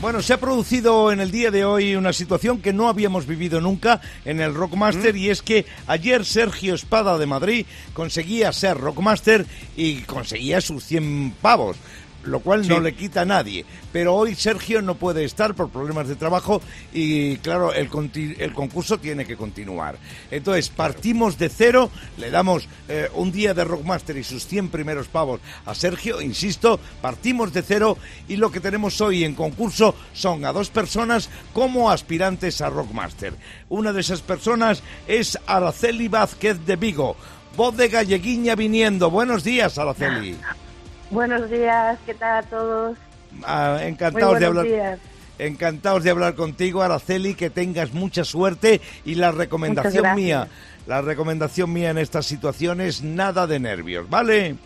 Bueno, 0.01 0.21
se 0.21 0.31
ha 0.31 0.39
producido 0.39 1.12
en 1.12 1.19
el 1.19 1.29
día 1.29 1.51
de 1.51 1.65
hoy 1.65 1.97
una 1.97 2.13
situación 2.13 2.62
que 2.62 2.71
no 2.71 2.88
habíamos 2.88 3.27
vivido 3.27 3.59
nunca 3.59 3.99
en 4.23 4.39
el 4.39 4.55
Rockmaster 4.55 5.13
y 5.17 5.29
es 5.29 5.41
que 5.41 5.65
ayer 5.88 6.23
Sergio 6.23 6.73
Espada 6.73 7.17
de 7.17 7.25
Madrid 7.25 7.65
conseguía 7.93 8.53
ser 8.53 8.77
Rockmaster 8.77 9.45
y 9.75 9.95
conseguía 10.03 10.62
sus 10.62 10.85
100 10.85 11.33
pavos. 11.41 11.75
Lo 12.23 12.41
cual 12.41 12.67
no 12.67 12.79
le 12.79 12.93
quita 12.95 13.21
a 13.21 13.25
nadie. 13.25 13.65
Pero 13.91 14.15
hoy 14.15 14.36
Sergio 14.36 14.82
no 14.82 14.95
puede 14.95 15.23
estar 15.23 15.55
por 15.55 15.69
problemas 15.69 16.08
de 16.08 16.15
trabajo 16.15 16.62
y, 16.93 17.38
claro, 17.38 17.73
el, 17.73 17.89
el 18.38 18.53
concurso 18.53 18.97
tiene 18.99 19.25
que 19.25 19.38
continuar. 19.38 19.97
Entonces, 20.29 20.69
partimos 20.69 21.38
de 21.38 21.49
cero, 21.49 21.89
le 22.17 22.29
damos 22.29 22.67
eh, 22.88 23.10
un 23.13 23.32
día 23.32 23.53
de 23.53 23.63
Rockmaster 23.63 24.17
y 24.17 24.23
sus 24.23 24.45
100 24.45 24.69
primeros 24.69 25.08
pavos 25.08 25.39
a 25.65 25.73
Sergio, 25.73 26.21
insisto, 26.21 26.79
partimos 27.01 27.53
de 27.53 27.62
cero 27.62 27.97
y 28.27 28.36
lo 28.36 28.51
que 28.51 28.60
tenemos 28.60 28.99
hoy 29.01 29.23
en 29.23 29.36
concurso 29.36 29.95
son 30.13 30.45
a 30.45 30.51
dos 30.51 30.69
personas 30.69 31.29
como 31.53 31.89
aspirantes 31.89 32.62
a 32.62 32.69
Rockmaster. 32.69 33.34
Una 33.69 33.93
de 33.93 34.01
esas 34.01 34.21
personas 34.21 34.84
es 35.08 35.38
Araceli 35.47 36.08
Vázquez 36.08 36.65
de 36.65 36.75
Vigo, 36.75 37.15
voz 37.55 37.75
de 37.77 37.88
galleguiña 37.88 38.55
viniendo. 38.55 39.10
Buenos 39.10 39.43
días, 39.43 39.77
Araceli. 39.77 40.38
Buenos 41.11 41.49
días, 41.49 41.97
¿qué 42.05 42.13
tal 42.13 42.43
a 42.43 42.47
todos? 42.47 42.97
Ah, 43.43 43.79
encantados 43.81 44.39
de 44.39 44.47
buenos 44.47 44.63
hablar. 44.63 44.65
días. 44.65 44.99
Encantados 45.39 46.03
de 46.03 46.09
hablar 46.09 46.35
contigo, 46.35 46.81
Araceli, 46.81 47.33
que 47.33 47.49
tengas 47.49 47.93
mucha 47.93 48.23
suerte 48.25 48.81
y 49.05 49.15
la 49.15 49.31
recomendación 49.31 50.03
gracias. 50.03 50.15
mía, 50.15 50.47
la 50.85 51.01
recomendación 51.01 51.71
mía 51.71 51.91
en 51.91 51.97
estas 51.97 52.25
situaciones, 52.25 53.01
nada 53.01 53.47
de 53.47 53.59
nervios, 53.59 54.09
¿vale? 54.09 54.57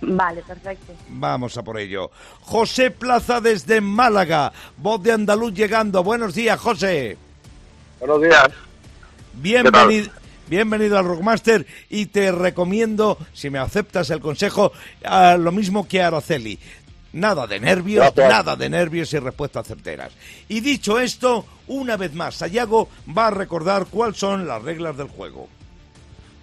Vale, 0.00 0.42
perfecto. 0.42 0.92
Vamos 1.08 1.56
a 1.56 1.62
por 1.62 1.78
ello. 1.78 2.10
José 2.40 2.90
Plaza 2.90 3.40
desde 3.40 3.80
Málaga, 3.80 4.52
voz 4.76 5.02
de 5.02 5.12
andaluz 5.12 5.54
llegando. 5.54 6.02
Buenos 6.02 6.34
días, 6.34 6.58
José. 6.58 7.16
Buenos 8.00 8.22
días. 8.22 8.48
Bienvenido. 9.34 10.10
Bienvenido 10.48 10.98
al 10.98 11.04
Rockmaster 11.04 11.66
y 11.90 12.06
te 12.06 12.32
recomiendo, 12.32 13.18
si 13.34 13.50
me 13.50 13.58
aceptas 13.58 14.08
el 14.10 14.20
consejo, 14.20 14.72
a 15.04 15.36
lo 15.36 15.52
mismo 15.52 15.86
que 15.86 16.00
a 16.00 16.06
Araceli. 16.06 16.58
Nada 17.12 17.46
de 17.46 17.60
nervios, 17.60 18.04
Gracias. 18.14 18.28
nada 18.30 18.56
de 18.56 18.70
nervios 18.70 19.12
y 19.12 19.18
respuestas 19.18 19.66
certeras. 19.66 20.12
Y 20.48 20.60
dicho 20.60 20.98
esto, 20.98 21.44
una 21.66 21.96
vez 21.96 22.14
más, 22.14 22.36
Sayago 22.36 22.88
va 23.16 23.26
a 23.26 23.30
recordar 23.30 23.86
cuáles 23.86 24.16
son 24.16 24.46
las 24.46 24.62
reglas 24.62 24.96
del 24.96 25.08
juego. 25.08 25.48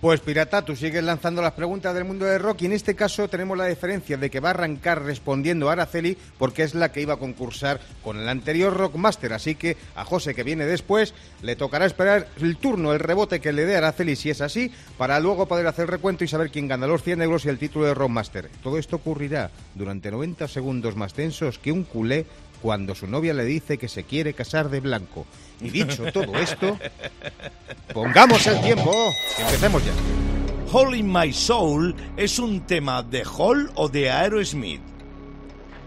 Pues 0.02 0.20
Pirata, 0.20 0.64
tú 0.64 0.76
sigues 0.76 1.04
lanzando 1.04 1.42
las 1.42 1.54
preguntas 1.54 1.96
del 1.96 2.04
mundo 2.04 2.26
del 2.26 2.42
rock 2.42 2.62
y 2.62 2.66
en 2.66 2.74
este 2.74 2.96
caso 2.96 3.30
tenemos 3.30 3.58
la 3.58 3.66
diferencia 3.66 4.18
de 4.18 4.30
que 4.30 4.42
va 4.42 4.50
a 4.50 4.52
arrancar 4.52 5.02
respondiendo 5.02 5.70
a 5.70 5.72
Araceli 5.72 6.18
porque 6.38 6.64
es 6.64 6.76
la 6.76 6.92
que 6.92 7.02
iba 7.02 7.14
a 7.14 7.18
concursar 7.18 7.80
con 8.04 8.20
el 8.20 8.28
anterior 8.28 8.76
Rockmaster, 8.76 9.34
así 9.34 9.56
que 9.56 9.78
a 9.96 10.04
José 10.04 10.36
que 10.36 10.44
viene 10.44 10.66
después 10.66 11.14
le 11.42 11.56
tocará 11.56 11.86
esperar 11.86 12.28
el 12.40 12.58
turno, 12.58 12.94
el 12.94 13.00
rebote 13.00 13.40
que 13.40 13.54
le 13.54 13.66
dé 13.66 13.78
Araceli 13.78 14.16
si 14.16 14.30
es 14.30 14.42
así, 14.42 14.72
para 14.98 15.20
luego 15.20 15.48
poder 15.48 15.66
hacer 15.66 15.90
recuento 15.90 16.24
y 16.24 16.28
saber 16.28 16.52
quién 16.52 16.68
gana 16.68 16.88
los 16.88 17.02
100 17.02 17.22
euros 17.22 17.46
y 17.46 17.50
el 17.50 17.58
título 17.58 17.86
de 17.86 17.94
Rockmaster. 17.94 18.50
Todo 18.62 18.78
esto 18.78 18.98
ocurrirá 18.98 19.50
durante 19.76 20.12
90 20.12 20.48
segundos 20.50 20.96
más 20.98 21.14
tensos 21.14 21.58
que 21.58 21.72
un 21.72 21.84
culé 21.84 22.26
cuando 22.66 22.96
su 22.96 23.06
novia 23.06 23.32
le 23.36 23.46
dice 23.46 23.78
que 23.78 23.88
se 23.88 24.06
quiere 24.06 24.34
casar 24.34 24.72
de 24.72 24.80
blanco. 24.80 25.28
Y 25.62 25.70
dicho 25.70 26.04
todo 26.12 26.36
esto, 26.40 26.80
pongamos 27.94 28.48
el 28.48 28.60
tiempo, 28.62 28.92
empecemos 29.38 29.86
ya. 29.86 29.92
Hole 30.74 30.98
in 30.98 31.14
My 31.14 31.32
Soul 31.32 31.96
es 32.18 32.40
un 32.40 32.62
tema 32.62 33.04
de 33.04 33.24
Hall 33.24 33.70
o 33.76 33.88
de 33.88 34.10
Aerosmith. 34.10 34.82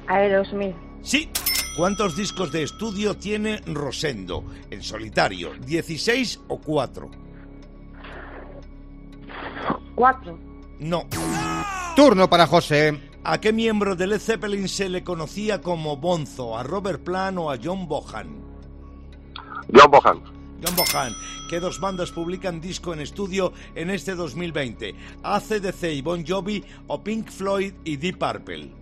Aerosmith. 0.07 0.77
Sí. 1.03 1.29
¿Cuántos 1.77 2.17
discos 2.17 2.53
de 2.53 2.63
estudio 2.63 3.17
tiene 3.17 3.61
Rosendo 3.67 4.45
en 4.71 4.81
solitario? 4.81 5.57
¿16 5.57 6.43
o 6.47 6.61
4? 6.61 7.11
Cuatro. 9.97 10.39
No. 10.79 11.09
Turno 11.97 12.31
para 12.31 12.47
José. 12.47 13.08
¿A 13.31 13.43
qué 13.43 13.53
miembro 13.53 13.95
de 13.95 14.07
Led 14.07 14.21
Zeppelin 14.21 14.71
se 14.71 14.89
le 14.89 15.05
conocía 15.05 15.61
como 15.61 15.99
Bonzo? 15.99 16.57
¿A 16.57 16.63
Robert 16.63 17.05
Plant 17.05 17.37
o 17.37 17.51
a 17.51 17.59
John 17.63 17.87
Bohan? 17.87 18.43
John 19.71 19.91
Bohan. 19.91 20.23
John 20.65 20.75
Bohan. 20.75 21.13
¿Qué 21.51 21.61
dos 21.61 21.79
bandas 21.79 22.11
publican 22.11 22.59
disco 22.59 22.95
en 22.95 23.01
estudio 23.01 23.53
en 23.75 23.91
este 23.91 24.15
2020? 24.15 24.95
¿ACDC 25.23 25.93
y 25.93 26.01
Bon 26.01 26.27
Jovi 26.27 26.65
o 26.87 27.05
Pink 27.05 27.29
Floyd 27.29 27.75
y 27.85 27.99
Deep 27.99 28.17
Purple? 28.17 28.73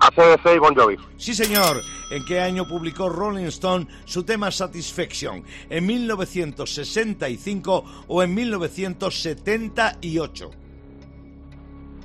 ACDC 0.00 0.54
y 0.54 0.58
Bon 0.58 0.74
Jovi. 0.74 0.98
Sí, 1.16 1.32
señor. 1.32 1.80
¿En 2.10 2.22
qué 2.26 2.38
año 2.38 2.68
publicó 2.68 3.08
Rolling 3.08 3.46
Stone 3.46 3.88
su 4.04 4.24
tema 4.24 4.50
Satisfaction? 4.50 5.42
¿En 5.70 5.86
1965 5.86 7.84
o 8.08 8.22
en 8.22 8.34
1978? 8.34 10.50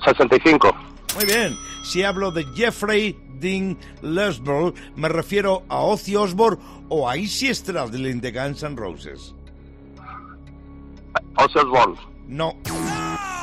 65. 0.03 0.75
Muy 1.15 1.25
bien. 1.25 1.55
Si 1.83 2.03
hablo 2.03 2.31
de 2.31 2.45
Jeffrey 2.55 3.17
Dean 3.39 3.77
Lesborough, 4.01 4.73
me 4.95 5.09
refiero 5.09 5.63
a 5.69 5.79
Ozzy 5.79 6.15
Osbourne 6.15 6.61
o 6.89 7.09
a 7.09 7.17
Izzy 7.17 7.53
Stradlin 7.53 8.21
de 8.21 8.31
Guns 8.31 8.63
N' 8.63 8.77
Roses. 8.77 9.35
Ozzy 11.37 11.59
Osbourne. 11.59 11.97
No. 12.27 12.55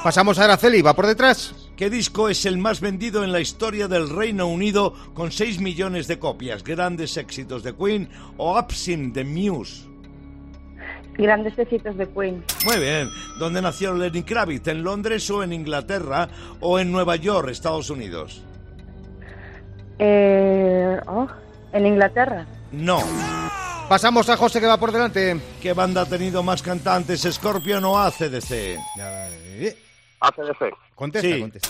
Pasamos 0.02 0.38
a 0.38 0.44
Araceli, 0.44 0.80
va 0.80 0.94
por 0.94 1.06
detrás. 1.06 1.54
¿Qué 1.76 1.90
disco 1.90 2.28
es 2.28 2.46
el 2.46 2.58
más 2.58 2.80
vendido 2.80 3.22
en 3.24 3.32
la 3.32 3.40
historia 3.40 3.88
del 3.88 4.08
Reino 4.08 4.46
Unido 4.46 4.94
con 5.14 5.30
6 5.30 5.60
millones 5.60 6.08
de 6.08 6.18
copias? 6.18 6.64
¿Grandes 6.64 7.16
éxitos 7.16 7.62
de 7.62 7.74
Queen 7.74 8.08
o 8.38 8.56
Absinthe 8.56 9.22
de 9.22 9.24
Muse? 9.24 9.89
Grandes 11.16 11.58
éxitos 11.58 11.96
de 11.96 12.08
Queen. 12.08 12.42
Muy 12.64 12.78
bien. 12.78 13.08
¿Dónde 13.38 13.60
nació 13.60 13.92
Lenny 13.94 14.22
Kravitz? 14.22 14.68
¿En 14.68 14.82
Londres 14.82 15.28
o 15.30 15.42
en 15.42 15.52
Inglaterra 15.52 16.28
o 16.60 16.78
en 16.78 16.90
Nueva 16.90 17.16
York, 17.16 17.48
Estados 17.50 17.90
Unidos? 17.90 18.42
Eh, 19.98 20.98
oh, 21.06 21.26
en 21.72 21.86
Inglaterra. 21.86 22.46
No. 22.72 23.02
Pasamos 23.88 24.28
a 24.28 24.36
José 24.36 24.60
que 24.60 24.66
va 24.66 24.78
por 24.78 24.92
delante. 24.92 25.38
¿Qué 25.60 25.72
banda 25.72 26.02
ha 26.02 26.06
tenido 26.06 26.42
más 26.42 26.62
cantantes, 26.62 27.22
Scorpion 27.30 27.84
o 27.84 27.98
ACDC? 27.98 28.78
ACDC. 30.20 30.74
Contesta, 30.94 31.28
Sí. 31.28 31.40
contesta. 31.40 31.68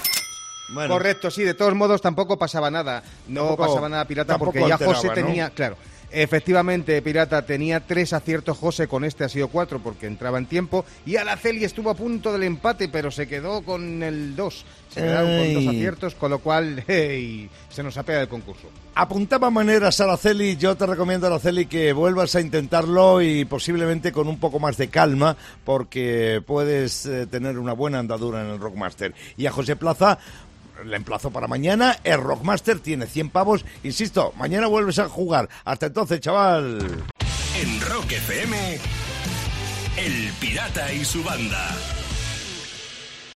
Bueno. 0.72 0.94
Correcto, 0.94 1.30
sí, 1.32 1.42
de 1.42 1.54
todos 1.54 1.74
modos 1.74 2.00
tampoco 2.00 2.38
pasaba 2.38 2.70
nada. 2.70 3.02
No 3.26 3.40
Tampoco- 3.46 3.66
pasaba 3.66 3.88
nada 3.88 4.04
pirata 4.04 4.34
tampoco 4.34 4.52
porque 4.52 4.68
ya 4.68 4.74
alteraba, 4.74 4.94
José 4.94 5.08
¿no? 5.08 5.14
tenía, 5.14 5.50
claro. 5.50 5.76
Efectivamente, 6.12 7.00
Pirata 7.02 7.46
tenía 7.46 7.80
tres 7.86 8.12
aciertos, 8.12 8.58
José 8.58 8.88
con 8.88 9.04
este 9.04 9.24
ha 9.24 9.28
sido 9.28 9.48
cuatro 9.48 9.80
porque 9.80 10.06
entraba 10.06 10.38
en 10.38 10.46
tiempo 10.46 10.84
y 11.06 11.16
Araceli 11.16 11.64
estuvo 11.64 11.90
a 11.90 11.94
punto 11.94 12.32
del 12.32 12.42
empate 12.42 12.88
pero 12.88 13.10
se 13.10 13.28
quedó 13.28 13.62
con 13.62 14.02
el 14.02 14.34
dos. 14.34 14.64
Se 14.88 15.00
quedaron 15.00 15.38
con 15.38 15.54
dos 15.54 15.66
aciertos, 15.68 16.14
con 16.16 16.30
lo 16.30 16.40
cual 16.40 16.82
hey, 16.88 17.48
se 17.68 17.82
nos 17.82 17.96
apea 17.96 18.22
el 18.22 18.28
concurso. 18.28 18.68
Apuntaba 18.94 19.50
maneras 19.50 20.00
Araceli, 20.00 20.56
yo 20.56 20.76
te 20.76 20.84
recomiendo 20.84 21.28
Araceli 21.28 21.66
que 21.66 21.92
vuelvas 21.92 22.34
a 22.34 22.40
intentarlo 22.40 23.22
y 23.22 23.44
posiblemente 23.44 24.10
con 24.10 24.26
un 24.26 24.38
poco 24.40 24.58
más 24.58 24.76
de 24.76 24.88
calma 24.88 25.36
porque 25.64 26.42
puedes 26.44 27.06
eh, 27.06 27.26
tener 27.26 27.58
una 27.58 27.72
buena 27.72 28.00
andadura 28.00 28.40
en 28.42 28.50
el 28.50 28.58
Rockmaster. 28.58 29.14
Y 29.36 29.46
a 29.46 29.52
José 29.52 29.76
Plaza 29.76 30.18
le 30.84 30.96
emplazo 30.96 31.30
para 31.30 31.46
mañana, 31.46 31.98
el 32.04 32.20
Rockmaster 32.20 32.80
tiene 32.80 33.06
100 33.06 33.30
pavos, 33.30 33.64
insisto, 33.82 34.32
mañana 34.36 34.66
vuelves 34.66 34.98
a 34.98 35.08
jugar. 35.08 35.48
Hasta 35.64 35.86
entonces, 35.86 36.20
chaval. 36.20 36.78
En 37.60 37.80
Rock 37.80 38.12
FM, 38.12 38.78
El 39.96 40.32
Pirata 40.40 40.92
y 40.92 41.04
su 41.04 41.22
banda. 41.22 41.68